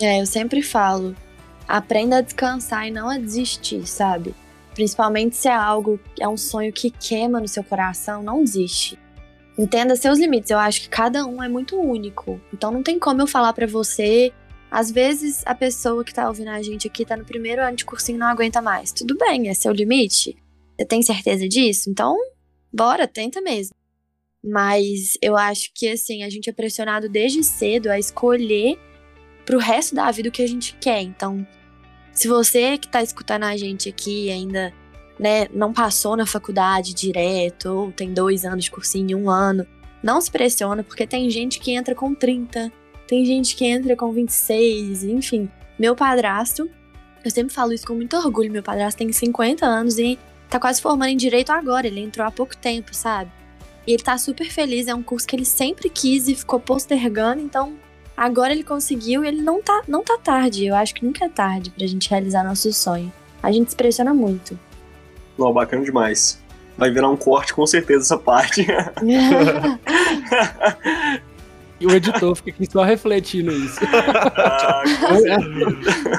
[0.00, 1.14] É, eu sempre falo,
[1.68, 4.34] aprenda a descansar e não a desistir, sabe?
[4.74, 8.98] Principalmente se é algo, é um sonho que queima no seu coração, não desiste.
[9.58, 12.40] Entenda seus limites, eu acho que cada um é muito único.
[12.52, 14.32] Então não tem como eu falar pra você.
[14.70, 17.84] Às vezes a pessoa que tá ouvindo a gente aqui tá no primeiro ano de
[17.84, 18.92] cursinho e não aguenta mais.
[18.92, 20.36] Tudo bem, é seu limite.
[20.78, 21.88] Você tem certeza disso?
[21.88, 22.16] Então,
[22.72, 23.74] bora, tenta mesmo.
[24.44, 28.78] Mas eu acho que assim, a gente é pressionado desde cedo a escolher
[29.46, 31.00] pro resto da vida o que a gente quer.
[31.00, 31.46] Então,
[32.12, 34.72] se você que tá escutando a gente aqui ainda,
[35.18, 39.66] né, não passou na faculdade direto, ou tem dois anos de cursinho, um ano,
[40.02, 42.70] não se pressiona, porque tem gente que entra com 30,
[43.06, 45.48] tem gente que entra com 26, enfim.
[45.78, 46.68] Meu padrasto,
[47.24, 50.80] eu sempre falo isso com muito orgulho, meu padrasto tem 50 anos e tá quase
[50.80, 53.30] formando em direito agora, ele entrou há pouco tempo, sabe?
[53.86, 57.40] E ele tá super feliz, é um curso que ele sempre quis e ficou postergando,
[57.40, 57.76] então
[58.16, 60.66] agora ele conseguiu e ele não tá, não tá tarde.
[60.66, 63.12] Eu acho que nunca é tarde pra gente realizar nosso sonho.
[63.42, 64.58] A gente se pressiona muito.
[65.38, 66.40] Não, bacana demais.
[66.76, 68.66] Vai virar um corte com certeza essa parte.
[71.78, 73.80] E o editor fica aqui só refletindo isso.
[73.84, 74.82] Ah.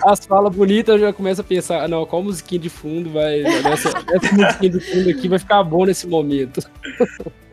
[0.06, 3.42] As falas bonitas eu já começo a pensar, ah, não, qual musiquinha de fundo vai.
[3.42, 6.62] Essa, essa musiquinha de fundo aqui vai ficar bom nesse momento.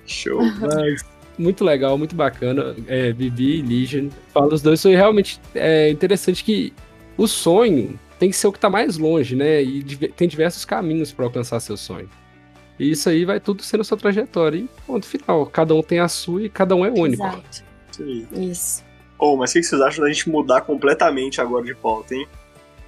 [0.04, 0.38] Show.
[0.60, 1.02] Mas
[1.38, 2.76] muito legal, muito bacana.
[2.86, 4.08] É, Bibi e Legion.
[4.34, 6.74] Fala os dois, foi realmente é, interessante que
[7.16, 9.62] o sonho tem que ser o que tá mais longe, né?
[9.62, 12.08] E tem diversos caminhos para alcançar seu sonho.
[12.80, 14.56] E isso aí vai tudo sendo sua trajetória.
[14.56, 15.44] E ponto final.
[15.44, 17.22] Cada um tem a sua e cada um é único.
[17.22, 17.62] Exato.
[18.32, 18.82] Isso.
[19.18, 22.26] Oh, mas o que vocês acham da gente mudar completamente agora de pauta, hein?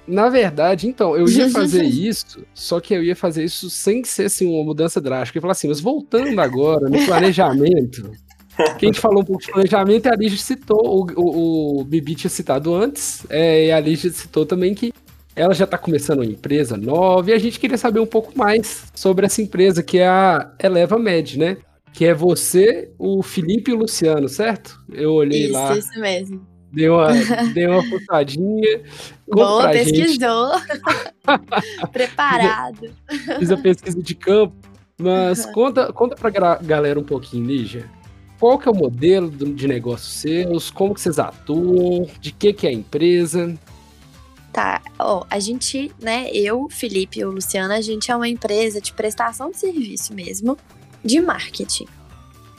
[0.07, 4.25] Na verdade, então, eu ia fazer isso, só que eu ia fazer isso sem ser
[4.25, 5.37] assim, uma mudança drástica.
[5.37, 8.11] Eu ia falar assim, mas voltando agora no planejamento,
[8.79, 11.83] que a gente falou um pouco de planejamento e a Lígia citou, o, o, o
[11.83, 14.91] Bibi tinha citado antes, é, e a Lígia citou também que
[15.37, 18.85] ela já está começando uma empresa nova e a gente queria saber um pouco mais
[18.95, 21.57] sobre essa empresa, que é a Eleva Med, né?
[21.93, 24.79] Que é você, o Felipe e o Luciano, certo?
[24.91, 26.45] Eu olhei Isso, lá, isso mesmo.
[26.73, 27.07] dei uma,
[27.53, 27.83] dei uma
[29.27, 29.93] Boa, pra gente.
[30.01, 30.51] pesquisou.
[31.93, 32.89] Preparado.
[33.37, 34.55] fiz a pesquisa de campo,
[34.99, 37.85] mas conta, conta pra galera um pouquinho, Lígia.
[38.39, 40.69] Qual que é o modelo de negócios seus?
[40.71, 42.07] Como que vocês atuam?
[42.19, 43.55] De que que é a empresa?
[44.57, 48.81] Tá, ó, a gente, né, eu, Felipe e o Luciano, a gente é uma empresa
[48.81, 50.57] de prestação de serviço mesmo,
[51.05, 51.85] de marketing.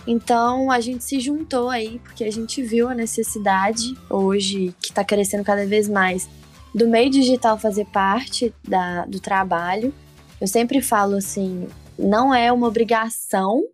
[0.06, 5.02] Então, a gente se juntou aí, porque a gente viu a necessidade hoje, que tá
[5.02, 6.28] crescendo cada vez mais,
[6.72, 9.92] do meio digital fazer parte da, do trabalho.
[10.40, 11.66] Eu sempre falo assim,
[11.98, 13.64] não é uma obrigação,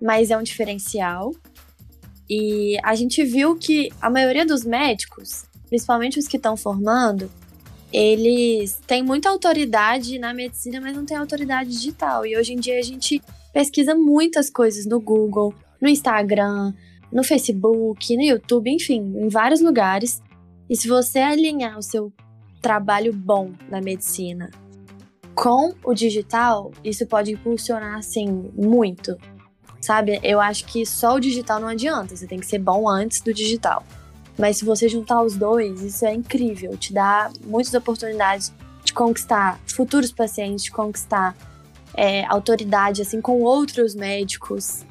[0.00, 1.30] mas é um diferencial.
[2.26, 7.30] E a gente viu que a maioria dos médicos, principalmente os que estão formando,
[7.92, 12.24] eles têm muita autoridade na medicina, mas não têm autoridade digital.
[12.24, 13.20] E hoje em dia a gente
[13.52, 16.72] pesquisa muitas coisas no Google, no Instagram,
[17.12, 20.22] no Facebook, no YouTube, enfim, em vários lugares.
[20.68, 22.12] E se você alinhar o seu
[22.62, 24.50] trabalho bom na medicina
[25.34, 29.16] com o digital, isso pode impulsionar, assim, muito.
[29.80, 30.20] Sabe?
[30.22, 33.32] Eu acho que só o digital não adianta, você tem que ser bom antes do
[33.32, 33.82] digital.
[34.40, 38.50] Mas se você juntar os dois, isso é incrível, te dá muitas oportunidades
[38.82, 41.36] de conquistar futuros pacientes, de conquistar
[41.92, 44.82] é, autoridade, assim, com outros médicos.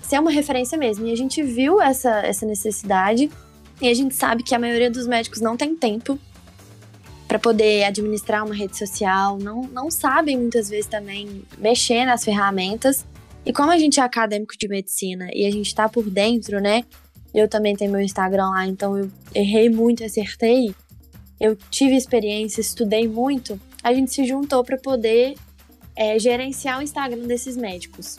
[0.00, 1.06] Ser uma referência mesmo.
[1.06, 3.30] E a gente viu essa, essa necessidade
[3.82, 6.18] e a gente sabe que a maioria dos médicos não tem tempo
[7.28, 13.04] para poder administrar uma rede social, não, não sabem muitas vezes também mexer nas ferramentas.
[13.44, 16.82] E como a gente é acadêmico de medicina e a gente tá por dentro, né?
[17.34, 20.74] Eu também tenho meu Instagram lá, então eu errei muito, acertei.
[21.40, 23.58] Eu tive experiência, estudei muito.
[23.82, 25.34] A gente se juntou para poder
[25.96, 28.18] é, gerenciar o Instagram desses médicos.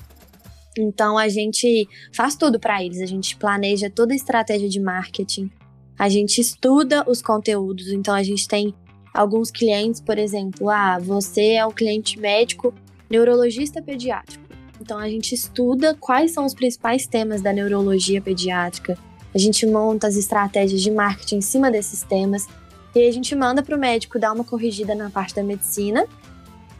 [0.77, 5.51] Então a gente faz tudo para eles, a gente planeja toda a estratégia de marketing,
[5.99, 8.73] a gente estuda os conteúdos, então a gente tem
[9.13, 12.73] alguns clientes, por exemplo, ah, você é um cliente médico
[13.09, 14.40] neurologista pediátrico.
[14.81, 18.97] Então a gente estuda quais são os principais temas da neurologia pediátrica.
[19.33, 22.47] A gente monta as estratégias de marketing em cima desses temas
[22.95, 26.05] e a gente manda para o médico dar uma corrigida na parte da medicina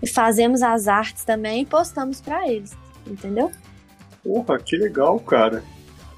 [0.02, 3.52] e fazemos as artes também e postamos para eles, entendeu?
[4.24, 5.64] Porra, que legal, cara.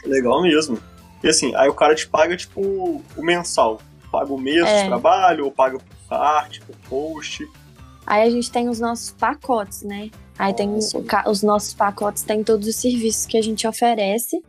[0.05, 0.79] Legal mesmo.
[1.21, 3.81] E assim, aí o cara te paga tipo o mensal.
[4.09, 4.83] Paga o mês é.
[4.83, 7.45] de trabalho ou paga por arte, por post.
[8.05, 10.09] Aí a gente tem os nossos pacotes, né?
[10.37, 14.41] Aí tem os nossos pacotes, tem todos os serviços que a gente oferece.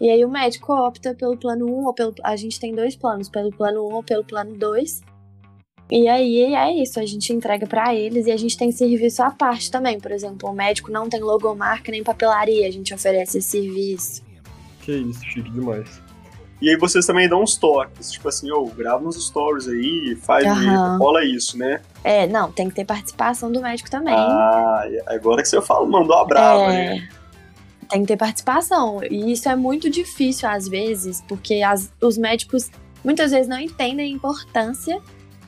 [0.00, 2.14] E aí o médico opta pelo plano 1 ou pelo.
[2.22, 5.02] A gente tem dois planos, pelo plano 1 ou pelo plano 2.
[5.90, 9.30] E aí é isso, a gente entrega para eles e a gente tem serviço à
[9.30, 9.98] parte também.
[9.98, 14.22] Por exemplo, o médico não tem logomarca nem papelaria, a gente oferece esse serviço.
[14.82, 16.07] Que isso, chique demais.
[16.60, 20.16] E aí vocês também dão uns toques, tipo assim, ô, oh, grava uns stories aí,
[20.20, 20.98] faz uhum.
[20.98, 21.80] rola isso, né?
[22.02, 24.14] É, não, tem que ter participação do médico também.
[24.14, 26.94] Ah, agora que você fala, mandou a brava, é...
[26.94, 27.08] né?
[27.88, 29.00] Tem que ter participação.
[29.08, 32.70] E isso é muito difícil às vezes, porque as, os médicos
[33.04, 35.00] muitas vezes não entendem a importância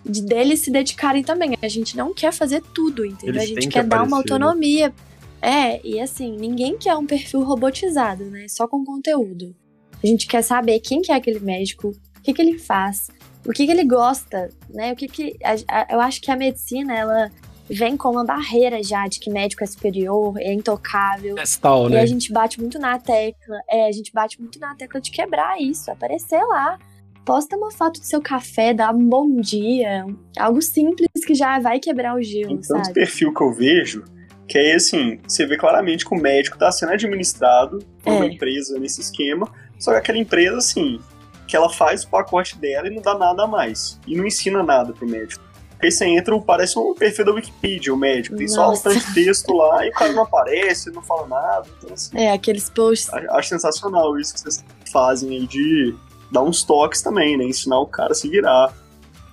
[0.06, 1.58] de deles se dedicarem também.
[1.60, 3.34] A gente não quer fazer tudo, entendeu?
[3.34, 4.22] Eles a gente quer que dar uma né?
[4.22, 4.94] autonomia.
[5.42, 8.46] É, e assim, ninguém quer um perfil robotizado, né?
[8.48, 9.54] Só com conteúdo.
[10.02, 13.08] A gente quer saber quem que é aquele médico, o que, que ele faz,
[13.46, 14.92] o que, que ele gosta, né?
[14.92, 15.36] O que que.
[15.42, 17.30] A, a, eu acho que a medicina, ela
[17.68, 21.36] vem com uma barreira já de que médico é superior, é intocável.
[21.38, 21.96] É tal, né?
[21.96, 23.60] E a gente bate muito na tecla.
[23.68, 26.78] É, a gente bate muito na tecla de quebrar isso, aparecer lá.
[27.24, 30.04] Posta uma foto do seu café, dá um bom dia.
[30.36, 32.82] Algo simples que já vai quebrar o gelo, então, sabe?
[32.84, 34.04] Tanto perfil que eu vejo,
[34.48, 38.16] que é assim, você vê claramente que o médico está sendo administrado por é.
[38.16, 39.46] uma empresa nesse esquema,
[39.80, 41.00] só que aquela empresa, assim,
[41.48, 43.98] que ela faz o pacote dela e não dá nada a mais.
[44.06, 45.42] E não ensina nada pro médico.
[45.82, 48.36] Aí você entra, parece um perfil da Wikipedia, o médico.
[48.36, 48.92] Tem Nossa.
[48.92, 51.66] só de texto lá e o cara não aparece, não fala nada.
[51.78, 53.12] Então, assim, é, aqueles posts.
[53.12, 54.62] Acho sensacional isso que vocês
[54.92, 55.94] fazem aí de
[56.30, 57.44] dar uns toques também, né?
[57.44, 58.74] Ensinar o cara a se virar.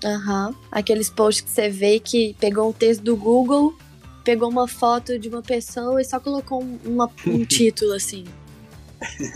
[0.04, 0.48] Aham.
[0.48, 0.56] Uhum.
[0.72, 3.76] Aqueles posts que você vê que pegou um texto do Google,
[4.24, 8.24] pegou uma foto de uma pessoa e só colocou um, uma, um título assim.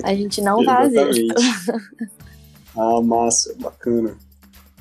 [0.03, 1.71] A gente não faz isso.
[2.77, 4.17] ah, massa, bacana.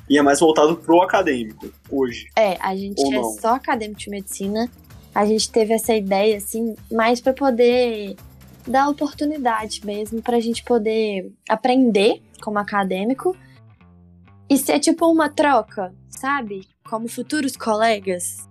[0.09, 2.27] E é mais voltado pro acadêmico, hoje.
[2.35, 3.23] É, a gente é não?
[3.23, 4.69] só acadêmico de medicina.
[5.15, 8.15] A gente teve essa ideia, assim, mais para poder
[8.67, 13.35] dar oportunidade mesmo, pra gente poder aprender como acadêmico
[14.49, 16.67] e ser tipo uma troca, sabe?
[16.83, 18.49] Como futuros colegas.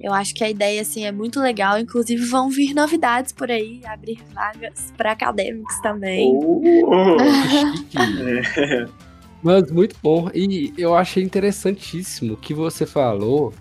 [0.00, 3.82] Eu acho que a ideia assim é muito legal, inclusive vão vir novidades por aí,
[3.84, 6.32] abrir vagas para acadêmicos também.
[6.42, 7.16] Oh,
[8.56, 8.88] é.
[9.42, 10.30] Mas muito bom.
[10.34, 13.52] E eu achei interessantíssimo que você falou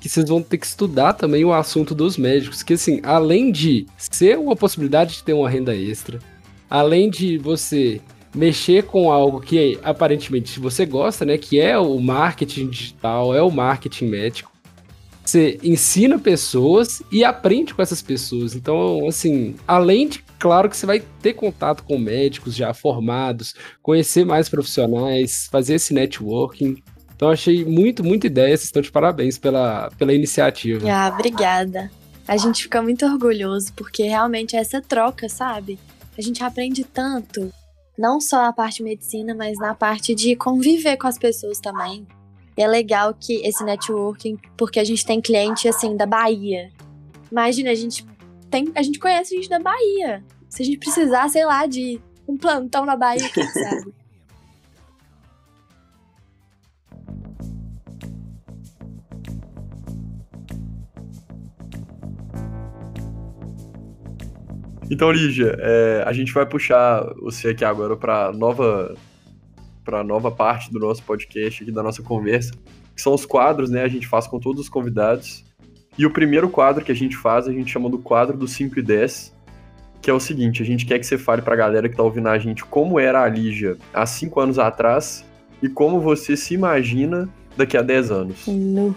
[0.00, 3.86] que vocês vão ter que estudar também o assunto dos médicos, que assim, além de
[3.96, 6.18] ser uma possibilidade de ter uma renda extra,
[6.68, 8.00] além de você
[8.34, 13.50] mexer com algo que aparentemente você gosta, né, que é o marketing digital, é o
[13.50, 14.52] marketing médico,
[15.24, 18.54] você ensina pessoas e aprende com essas pessoas.
[18.54, 24.24] Então, assim, além de, claro que você vai ter contato com médicos já formados, conhecer
[24.24, 26.82] mais profissionais, fazer esse networking.
[27.16, 28.56] Então, achei muito, muito ideia.
[28.56, 30.86] Vocês estão de parabéns pela, pela iniciativa.
[30.90, 31.90] Ah, obrigada.
[32.28, 35.78] A gente fica muito orgulhoso, porque realmente é essa troca, sabe?
[36.16, 37.52] A gente aprende tanto,
[37.98, 42.06] não só na parte de medicina, mas na parte de conviver com as pessoas também.
[42.56, 46.70] E é legal que esse networking, porque a gente tem cliente assim da Bahia.
[47.30, 48.06] Imagina, a gente
[48.48, 50.22] tem, a gente conhece gente da Bahia.
[50.48, 53.92] Se a gente precisar, sei lá, de um plantão na Bahia, quem sabe?
[64.90, 68.94] Então, Lígia, é, a gente vai puxar você aqui agora para nova
[69.84, 72.52] para nova parte do nosso podcast aqui da nossa conversa,
[72.94, 73.82] que são os quadros, né?
[73.82, 75.44] A gente faz com todos os convidados.
[75.96, 78.78] E o primeiro quadro que a gente faz, a gente chama do quadro do 5
[78.78, 79.34] e 10,
[80.02, 82.28] que é o seguinte, a gente quer que você fale pra galera que tá ouvindo
[82.28, 85.24] a gente como era a Lígia há 5 anos atrás
[85.62, 88.46] e como você se imagina daqui a 10 anos.
[88.46, 88.94] No.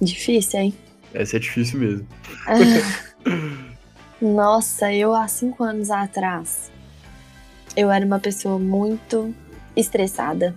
[0.00, 0.74] Difícil, hein?
[1.12, 2.06] Essa é difícil mesmo.
[4.20, 6.70] Nossa, eu há cinco anos atrás,
[7.74, 9.34] eu era uma pessoa muito
[9.76, 10.54] estressada.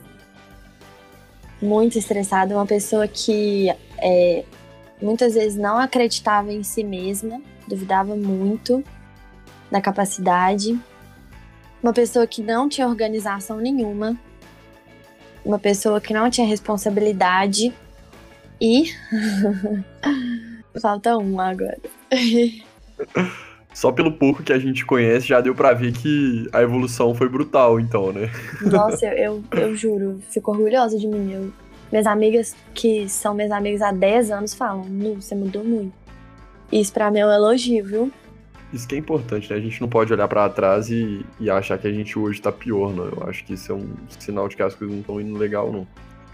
[1.61, 4.43] Muito estressada, uma pessoa que é,
[5.01, 8.84] muitas vezes não acreditava em si mesma, duvidava muito
[9.72, 10.78] da capacidade.
[11.82, 14.18] Uma pessoa que não tinha organização nenhuma.
[15.43, 17.74] Uma pessoa que não tinha responsabilidade.
[18.59, 18.93] E.
[20.82, 21.80] Falta um agora.
[23.74, 27.28] Só pelo pouco que a gente conhece, já deu pra ver que a evolução foi
[27.28, 28.30] brutal, então, né?
[28.61, 31.32] Nossa, eu, eu, eu juro, fico orgulhosa de mim.
[31.32, 31.51] Eu,
[31.91, 35.93] minhas amigas, que são minhas amigas há 10 anos, falam: Nu, você mudou muito.
[36.71, 38.11] Isso pra mim é um elogio, viu?
[38.74, 39.57] Isso que é importante, né?
[39.57, 42.51] A gente não pode olhar pra trás e, e achar que a gente hoje tá
[42.51, 43.05] pior, não.
[43.05, 43.88] Eu acho que isso é um
[44.19, 45.88] sinal de que as coisas não estão indo legal, não.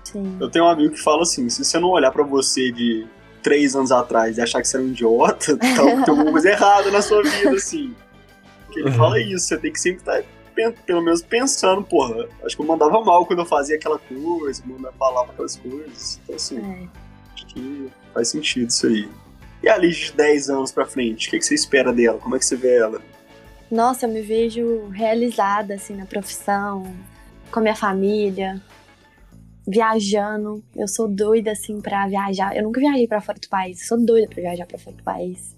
[0.05, 0.37] Sim.
[0.39, 3.05] Eu tenho um amigo que fala assim: se você não olhar pra você de
[3.41, 6.91] três anos atrás e achar que você era um idiota, então tem alguma coisa errada
[6.91, 7.95] na sua vida, assim.
[8.65, 10.23] Porque ele fala isso, você tem que sempre estar,
[10.55, 14.61] pen- pelo menos, pensando, porra, acho que eu mandava mal quando eu fazia aquela coisa,
[14.65, 16.19] mandava falava aquelas coisas.
[16.23, 16.87] Então, assim, É.
[17.33, 19.09] acho que faz sentido isso aí.
[19.63, 22.17] E a Liz de 10 anos pra frente, o que, que você espera dela?
[22.19, 23.01] Como é que você vê ela?
[23.71, 26.83] Nossa, eu me vejo realizada, assim, na profissão,
[27.51, 28.61] com a minha família,
[29.69, 30.63] viajando.
[30.75, 32.57] Eu sou doida, assim, pra viajar.
[32.57, 35.55] Eu nunca viajei pra fora do país, sou doida pra viajar pra fora do país.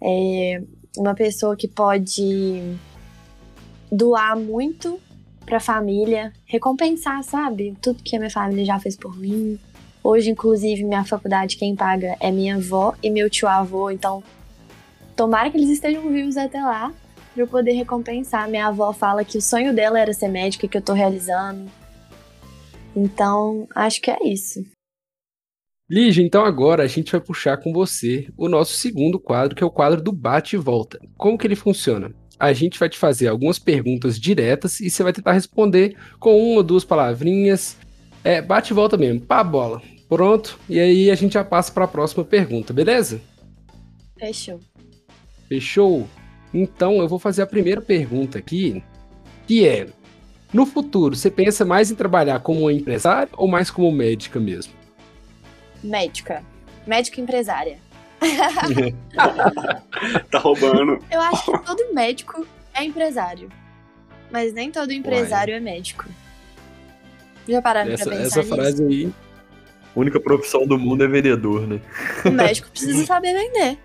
[0.00, 0.62] É
[0.96, 2.76] uma pessoa que pode
[3.90, 5.00] doar muito
[5.44, 7.76] pra família, recompensar, sabe?
[7.82, 9.58] Tudo que a minha família já fez por mim.
[10.04, 14.22] Hoje, inclusive, minha faculdade, quem paga é minha avó e meu tio-avô, então
[15.14, 16.92] tomara que eles estejam vivos até lá
[17.34, 18.48] pra eu poder recompensar.
[18.48, 21.70] Minha avó fala que o sonho dela era ser médica, que eu tô realizando.
[22.94, 24.64] Então, acho que é isso.
[25.90, 29.66] Lígia, então agora a gente vai puxar com você o nosso segundo quadro, que é
[29.66, 30.98] o quadro do bate e volta.
[31.18, 32.14] Como que ele funciona?
[32.38, 36.56] A gente vai te fazer algumas perguntas diretas e você vai tentar responder com uma
[36.56, 37.76] ou duas palavrinhas.
[38.24, 39.82] É, bate e volta mesmo, pá bola.
[40.08, 43.20] Pronto, e aí a gente já passa para a próxima pergunta, beleza?
[44.18, 44.60] Fechou.
[45.48, 46.08] Fechou?
[46.54, 48.82] Então eu vou fazer a primeira pergunta aqui,
[49.46, 49.88] que é:
[50.52, 54.72] no futuro, você pensa mais em trabalhar como empresária ou mais como médica mesmo?
[55.82, 56.42] Médica.
[56.86, 57.78] Médica empresária.
[60.30, 60.98] Tá roubando.
[61.10, 63.48] Eu acho que todo médico é empresário.
[64.30, 66.06] Mas nem todo empresário é médico.
[67.48, 68.54] Já pararam Essa, pra pensar essa nisso?
[68.54, 69.12] frase aí.
[69.94, 71.80] A única profissão do mundo é vendedor, né?
[72.24, 73.78] O médico precisa saber vender.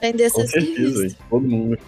[0.00, 1.18] Vender Com seus certeza, serviços.
[1.28, 1.78] todo mundo.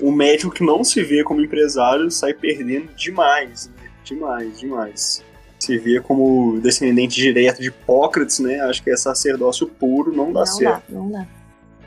[0.00, 3.90] O médico que não se vê como empresário sai perdendo demais, né?
[4.04, 5.24] Demais, demais.
[5.58, 8.60] Se vê como descendente direto de Hipócrates, né?
[8.60, 10.84] Acho que é sacerdócio puro, não dá Não certo.
[10.88, 11.26] dá, não dá.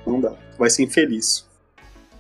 [0.06, 0.34] Não dá.
[0.58, 1.46] Vai ser infeliz.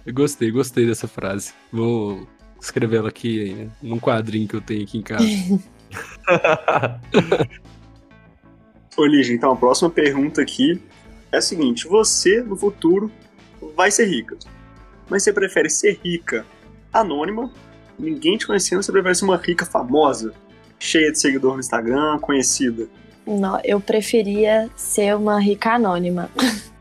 [0.06, 1.54] Eu gostei, gostei dessa frase.
[1.72, 2.28] Vou
[2.60, 5.24] escrever ela aqui num quadrinho que eu tenho aqui em casa.
[8.98, 10.82] Ô, Lígia, então a próxima pergunta aqui
[11.32, 13.12] é a seguinte: você, no futuro,
[13.76, 14.38] vai ser rica.
[15.10, 16.46] Mas você prefere ser rica
[16.92, 17.52] anônima,
[17.98, 20.34] ninguém te conhecendo, você prefere ser uma rica famosa,
[20.80, 22.88] cheia de seguidor no Instagram, conhecida?
[23.26, 26.30] Não, eu preferia ser uma rica anônima.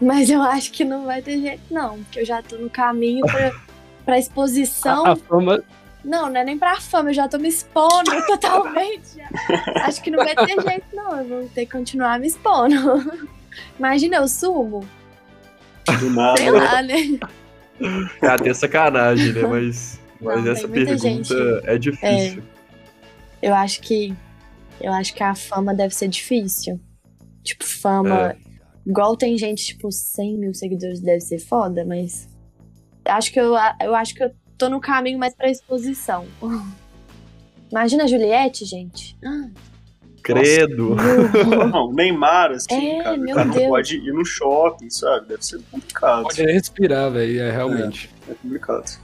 [0.00, 1.98] Mas eu acho que não vai ter jeito, não.
[2.04, 3.52] Porque eu já tô no caminho pra,
[4.04, 5.06] pra exposição.
[5.06, 5.62] A, a fama.
[6.04, 9.20] Não, não é nem pra fama, eu já tô me expondo totalmente.
[9.82, 11.18] Acho que não vai ter jeito, não.
[11.18, 12.76] Eu vou ter que continuar me expondo.
[13.78, 14.86] Imagina, eu sumo.
[15.98, 16.36] Do nada.
[16.36, 17.18] Sei lá, né?
[18.22, 19.42] É até sacanagem, né?
[19.42, 22.42] Mas, mas Não, essa pergunta gente- é difícil.
[23.42, 24.14] Eu acho que
[24.80, 26.78] Eu acho que a fama deve ser difícil.
[27.42, 28.32] Tipo, fama.
[28.32, 28.36] É.
[28.86, 32.28] Igual tem gente, tipo, 100 mil seguidores deve ser foda, mas.
[33.04, 36.26] Acho que eu, eu acho que eu tô no caminho mais pra exposição.
[37.70, 39.16] Imagina a Juliette, gente.
[39.24, 39.48] Ah,
[40.34, 40.96] Credo.
[41.72, 42.66] Não, Neymar, assim,
[42.98, 43.68] É, cara, o cara não Deus.
[43.68, 45.28] pode ir no shopping, sabe?
[45.28, 46.22] Deve ser complicado.
[46.24, 48.10] Pode respirar, velho, é realmente.
[48.28, 48.98] É complicado.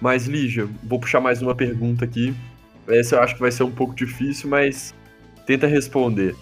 [0.00, 2.34] Mas, Lígia, vou puxar mais uma pergunta aqui.
[2.88, 4.94] Essa eu acho que vai ser um pouco difícil, mas
[5.46, 6.34] tenta responder.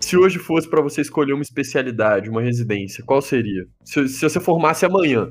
[0.00, 3.66] Se hoje fosse pra você escolher uma especialidade, uma residência, qual seria?
[3.84, 5.28] Se, se você formasse amanhã.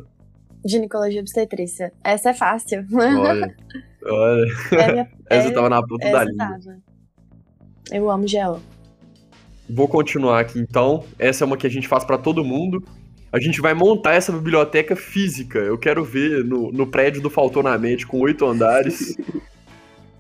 [0.66, 1.92] Ginecologia obstetrícia.
[2.04, 2.86] Essa é fácil.
[2.94, 3.56] Olha,
[4.06, 6.38] olha, É minha- essa é- tava na ponta da língua.
[6.48, 6.89] tava.
[7.92, 8.60] Eu amo GO.
[9.70, 11.04] Vou continuar aqui então.
[11.18, 12.84] Essa é uma que a gente faz pra todo mundo.
[13.32, 15.60] A gente vai montar essa biblioteca física.
[15.60, 19.16] Eu quero ver no, no prédio do Faltonamente com oito andares.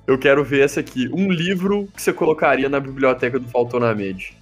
[0.05, 1.09] Eu quero ver essa aqui.
[1.11, 4.37] Um livro que você colocaria na biblioteca do Faltonamente.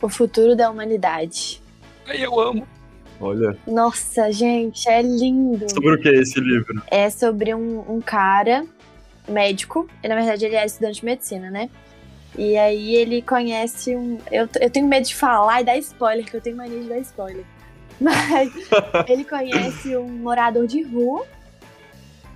[0.00, 1.62] O futuro da humanidade.
[2.06, 2.66] Aí eu amo.
[3.20, 3.56] Olha.
[3.66, 5.70] Nossa, gente, é lindo.
[5.70, 6.82] Sobre o que é esse livro?
[6.90, 8.66] É sobre um, um cara
[9.28, 9.88] médico.
[10.02, 11.70] E, na verdade, ele é estudante de medicina, né?
[12.36, 14.18] E aí ele conhece um.
[14.30, 16.98] Eu, eu tenho medo de falar e dar spoiler, que eu tenho mania de dar
[16.98, 17.44] spoiler.
[18.00, 18.50] Mas
[19.08, 21.24] ele conhece um morador de rua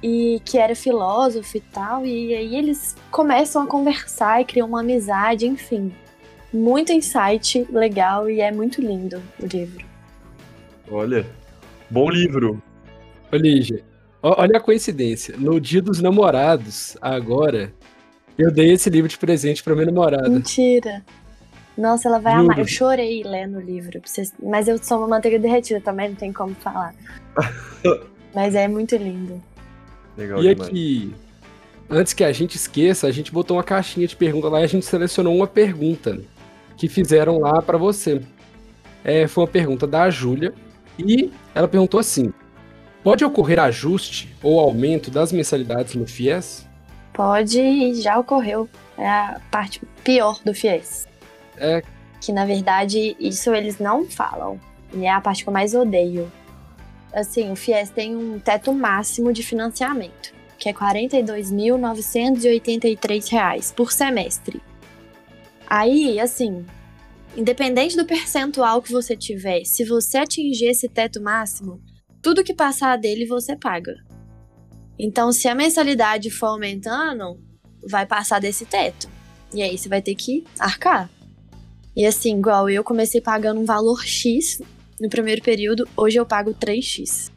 [0.02, 2.04] e que era filósofo e tal.
[2.04, 5.92] E aí eles começam a conversar e criam uma amizade, enfim.
[6.52, 9.84] Muito insight legal e é muito lindo o livro.
[10.90, 11.26] Olha.
[11.90, 12.62] Bom livro.
[13.32, 13.82] Ô, Lígia,
[14.22, 15.36] ó- olha a coincidência.
[15.38, 17.72] No dia dos namorados, agora,
[18.38, 20.28] eu dei esse livro de presente pra minha namorada.
[20.28, 21.04] Mentira.
[21.76, 22.44] Nossa, ela vai Juro.
[22.44, 22.58] amar.
[22.58, 24.00] Eu chorei lendo o livro.
[24.04, 26.94] vocês- Mas eu sou uma manteiga derretida também, não tem como falar.
[28.34, 29.42] Mas é muito lindo.
[30.16, 30.68] Legal E demais.
[30.68, 31.14] aqui,
[31.90, 34.68] antes que a gente esqueça, a gente botou uma caixinha de pergunta lá e a
[34.68, 36.18] gente selecionou uma pergunta
[36.76, 38.20] que fizeram lá pra você.
[39.04, 40.52] É, foi uma pergunta da Júlia
[40.98, 42.32] e ela perguntou assim:
[43.04, 46.65] Pode ocorrer ajuste ou aumento das mensalidades no FIES?
[47.16, 48.68] Pode e já ocorreu.
[48.98, 51.08] É a parte pior do FIES.
[51.56, 51.82] É.
[52.20, 54.60] Que na verdade isso eles não falam.
[54.92, 56.30] E é a parte que eu mais odeio.
[57.14, 64.60] Assim, o FIES tem um teto máximo de financiamento, que é 42.983 reais por semestre.
[65.66, 66.66] Aí, assim,
[67.34, 71.80] independente do percentual que você tiver, se você atingir esse teto máximo,
[72.20, 73.94] tudo que passar dele você paga.
[74.98, 77.38] Então, se a mensalidade for aumentando,
[77.88, 79.08] vai passar desse teto.
[79.52, 81.10] E aí você vai ter que arcar.
[81.94, 84.60] E assim, igual eu comecei pagando um valor X
[85.00, 87.30] no primeiro período, hoje eu pago 3x.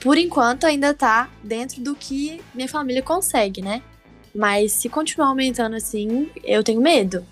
[0.00, 3.82] Por enquanto ainda tá dentro do que minha família consegue, né?
[4.34, 7.24] Mas se continuar aumentando assim, eu tenho medo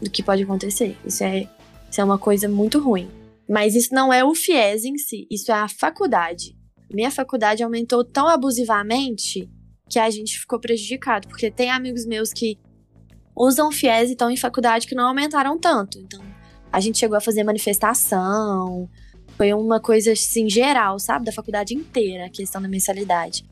[0.00, 0.96] do que pode acontecer.
[1.04, 1.48] Isso é,
[1.90, 3.08] isso é uma coisa muito ruim.
[3.48, 6.57] Mas isso não é o FIES em si, isso é a faculdade.
[6.90, 9.50] Minha faculdade aumentou tão abusivamente
[9.88, 12.58] que a gente ficou prejudicado, porque tem amigos meus que
[13.36, 15.98] usam FIES e estão em faculdade que não aumentaram tanto.
[15.98, 16.20] Então,
[16.72, 18.88] a gente chegou a fazer manifestação,
[19.36, 23.48] foi uma coisa assim geral, sabe, da faculdade inteira, a questão da mensalidade.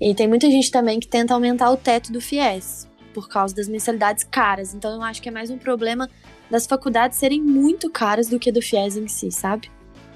[0.00, 3.68] E tem muita gente também que tenta aumentar o teto do FIES por causa das
[3.68, 4.74] mensalidades caras.
[4.74, 6.08] Então, eu acho que é mais um problema
[6.50, 9.70] das faculdades serem muito caras do que do FIES em si, sabe?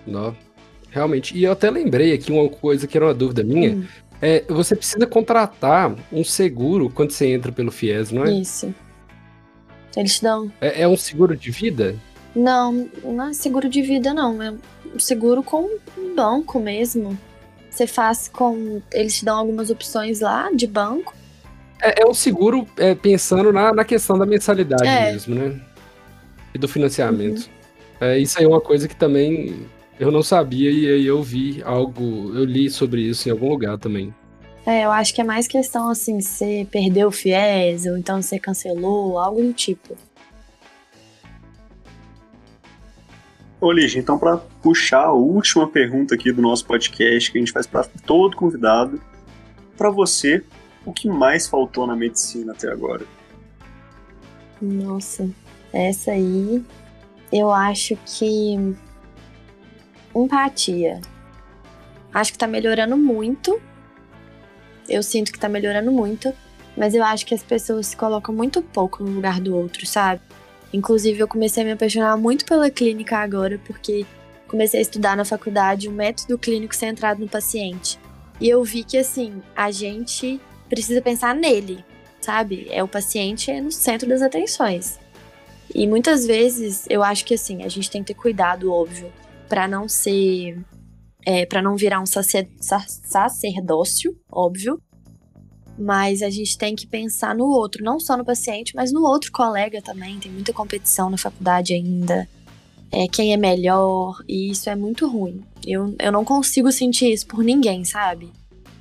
[0.06, 0.34] Não.
[0.94, 1.36] Realmente.
[1.36, 3.72] E eu até lembrei aqui uma coisa que era uma dúvida minha.
[3.74, 3.84] Hum,
[4.22, 8.32] É, você precisa contratar um seguro quando você entra pelo FIES, não é?
[8.32, 8.72] Isso.
[9.96, 11.96] Eles te dão É, é um seguro de vida?
[12.34, 14.40] Não, não é seguro de vida, não.
[14.40, 15.68] É um seguro com
[15.98, 17.18] um banco mesmo.
[17.68, 18.80] Você faz com.
[18.92, 21.12] Eles te dão algumas opções lá de banco.
[21.82, 25.12] É, é um seguro é, pensando na, na questão da mensalidade É.
[25.12, 25.60] mesmo, né?
[26.54, 27.50] E do financiamento.
[28.00, 29.66] É, isso aí é uma coisa que também
[29.98, 33.78] eu não sabia e aí eu vi algo, eu li sobre isso em algum lugar
[33.78, 34.14] também.
[34.66, 38.38] É, eu acho que é mais questão assim, você perdeu o FIES, ou então você
[38.38, 39.96] cancelou, algo do tipo.
[43.60, 47.52] Ô, Lígia, então para puxar a última pergunta aqui do nosso podcast que a gente
[47.52, 49.00] faz para todo convidado,
[49.76, 50.42] para você,
[50.84, 53.04] o que mais faltou na medicina até agora?
[54.60, 55.28] Nossa,
[55.72, 56.62] essa aí
[57.32, 58.74] eu acho que.
[60.14, 61.00] Empatia.
[62.12, 63.60] Acho que tá melhorando muito.
[64.88, 66.32] Eu sinto que tá melhorando muito.
[66.76, 70.20] Mas eu acho que as pessoas se colocam muito pouco no lugar do outro, sabe?
[70.72, 74.04] Inclusive, eu comecei a me apaixonar muito pela clínica agora, porque
[74.48, 77.96] comecei a estudar na faculdade o método clínico centrado no paciente.
[78.40, 81.84] E eu vi que, assim, a gente precisa pensar nele.
[82.24, 82.66] sabe?
[82.70, 84.98] É o paciente é no centro das atenções.
[85.74, 89.12] E muitas vezes eu acho que assim, a gente tem que ter cuidado, óbvio,
[89.54, 90.58] para não ser.
[91.24, 94.82] É, para não virar um sacer, sacerdócio, óbvio.
[95.78, 99.30] Mas a gente tem que pensar no outro, não só no paciente, mas no outro
[99.30, 100.18] colega também.
[100.18, 102.28] Tem muita competição na faculdade ainda.
[102.90, 105.40] É, quem é melhor, e isso é muito ruim.
[105.64, 108.32] Eu, eu não consigo sentir isso por ninguém, sabe?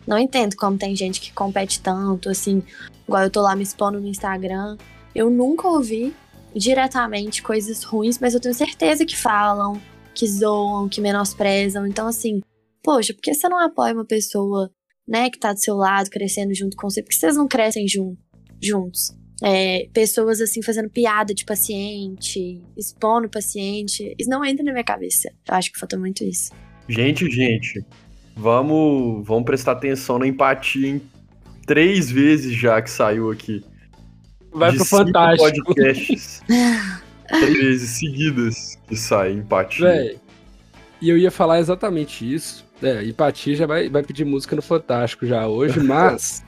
[0.07, 2.63] Não entendo como tem gente que compete tanto, assim,
[3.07, 4.75] igual eu tô lá me expondo no Instagram.
[5.13, 6.15] Eu nunca ouvi
[6.55, 9.79] diretamente coisas ruins, mas eu tenho certeza que falam,
[10.13, 11.85] que zoam, que menosprezam.
[11.87, 12.41] Então, assim,
[12.83, 14.69] poxa, por que você não apoia uma pessoa,
[15.07, 17.01] né, que tá do seu lado, crescendo junto com você?
[17.01, 18.15] Por que vocês não crescem jun
[18.61, 19.11] juntos?
[19.43, 24.15] É, pessoas, assim, fazendo piada de paciente, expondo o paciente.
[24.17, 25.29] Isso não entra na minha cabeça.
[25.47, 26.51] Eu acho que falta muito isso.
[26.87, 27.83] Gente, gente,
[28.35, 31.01] vamos, vamos prestar atenção na empatia em
[31.65, 33.63] três vezes já que saiu aqui.
[34.51, 35.73] Vai de pro Fantástico.
[35.73, 36.41] podcasts.
[37.27, 39.87] três vezes seguidas que sai empatia.
[39.87, 40.19] Véi,
[41.01, 42.65] e eu ia falar exatamente isso.
[42.81, 46.43] É, empatia já vai, vai pedir música no Fantástico já hoje, mas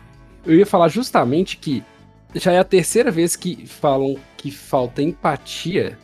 [0.45, 1.83] eu ia falar justamente que
[2.33, 5.97] já é a terceira vez que falam que falta empatia.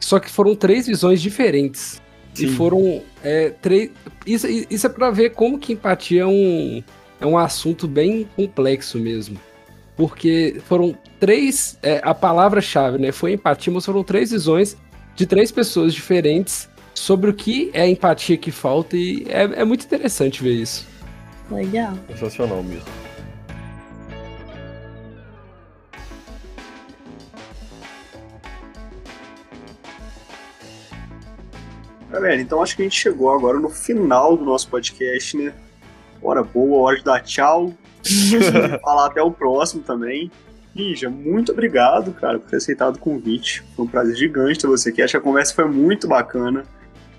[0.00, 2.00] Só que foram três visões diferentes.
[2.34, 2.46] Sim.
[2.46, 3.90] E foram é, três.
[4.24, 6.82] Isso, isso é para ver como que empatia é um,
[7.20, 9.38] é um assunto bem complexo mesmo.
[9.98, 11.76] Porque foram três.
[11.82, 13.10] É, a palavra-chave, né?
[13.10, 14.76] Foi empatia, mas foram três visões
[15.16, 18.96] de três pessoas diferentes sobre o que é a empatia que falta.
[18.96, 20.86] E é, é muito interessante ver isso.
[21.50, 21.94] Legal.
[22.08, 22.86] Sensacional mesmo.
[32.08, 35.52] Galera, então acho que a gente chegou agora no final do nosso podcast, né?
[36.22, 37.74] Hora boa, hora de dar tchau.
[38.80, 40.30] Falar até o próximo também.
[40.74, 43.64] Lígia, muito obrigado, cara, por ter aceitado o convite.
[43.74, 45.02] Foi um prazer gigante ter você aqui.
[45.02, 46.64] Acho que a conversa foi muito bacana.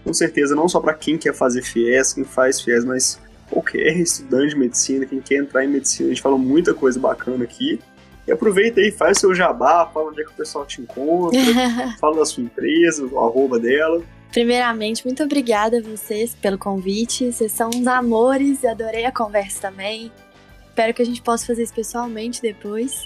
[0.04, 3.20] Com certeza, não só para quem quer fazer FIES, quem faz FIES, mas
[3.50, 6.08] qualquer estudante de medicina, quem quer entrar em medicina.
[6.08, 7.80] A gente falou muita coisa bacana aqui.
[8.26, 11.40] E aproveita aí, faz seu jabá, fala onde é que o pessoal te encontra,
[12.00, 14.02] fala da sua empresa, o arroba dela.
[14.32, 17.32] Primeiramente, muito obrigada a vocês pelo convite.
[17.32, 20.12] Vocês são uns amores, adorei a conversa também.
[20.80, 23.06] Espero que a gente possa fazer isso pessoalmente depois.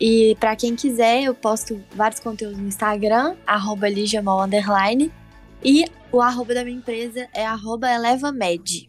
[0.00, 6.64] E para quem quiser, eu posto vários conteúdos no Instagram, arroba e o arroba da
[6.64, 8.88] minha empresa é arroba elevamed.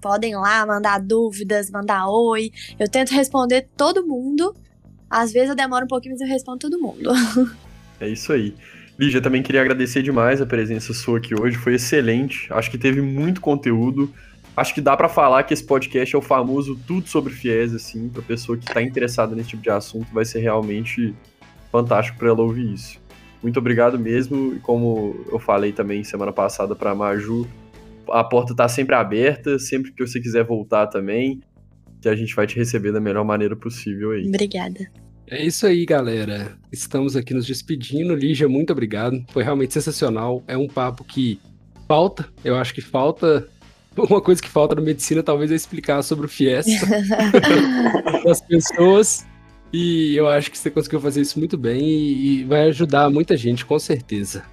[0.00, 2.50] Podem lá mandar dúvidas, mandar oi.
[2.76, 4.52] Eu tento responder todo mundo.
[5.08, 7.08] Às vezes eu demoro um pouquinho, mas eu respondo todo mundo.
[8.00, 8.52] É isso aí.
[8.98, 12.52] Lígia, também queria agradecer demais a presença sua aqui hoje, foi excelente.
[12.52, 14.12] Acho que teve muito conteúdo.
[14.56, 18.08] Acho que dá para falar que esse podcast é o famoso tudo sobre FIES, assim,
[18.08, 21.14] pra pessoa que tá interessada nesse tipo de assunto, vai ser realmente
[21.70, 23.00] fantástico para ela ouvir isso.
[23.42, 27.48] Muito obrigado mesmo, e como eu falei também semana passada para Maju,
[28.10, 31.40] a porta tá sempre aberta, sempre que você quiser voltar também,
[32.00, 34.26] que a gente vai te receber da melhor maneira possível aí.
[34.26, 34.80] Obrigada.
[35.28, 36.58] É isso aí, galera.
[36.70, 38.14] Estamos aqui nos despedindo.
[38.14, 39.24] Lígia, muito obrigado.
[39.32, 40.42] Foi realmente sensacional.
[40.46, 41.40] É um papo que
[41.88, 42.28] falta.
[42.44, 43.48] Eu acho que falta.
[43.96, 46.66] Uma coisa que falta na medicina talvez é explicar sobre o FIES
[48.24, 49.26] das pessoas.
[49.72, 53.64] E eu acho que você conseguiu fazer isso muito bem e vai ajudar muita gente,
[53.64, 54.44] com certeza.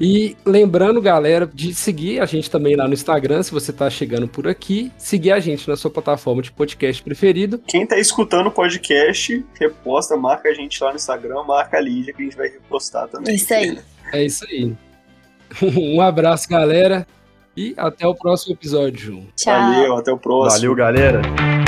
[0.00, 4.26] E lembrando, galera, de seguir a gente também lá no Instagram, se você está chegando
[4.26, 7.60] por aqui, seguir a gente na sua plataforma de podcast preferido.
[7.66, 12.12] Quem está escutando o podcast, reposta, marca a gente lá no Instagram, marca a Lídia,
[12.12, 13.36] que a gente vai repostar também.
[13.36, 13.78] Isso aí.
[14.12, 14.72] É isso aí.
[15.62, 17.06] Um abraço, galera,
[17.56, 19.22] e até o próximo episódio.
[19.36, 19.54] Tchau.
[19.54, 20.50] Valeu, até o próximo.
[20.50, 21.63] Valeu, galera.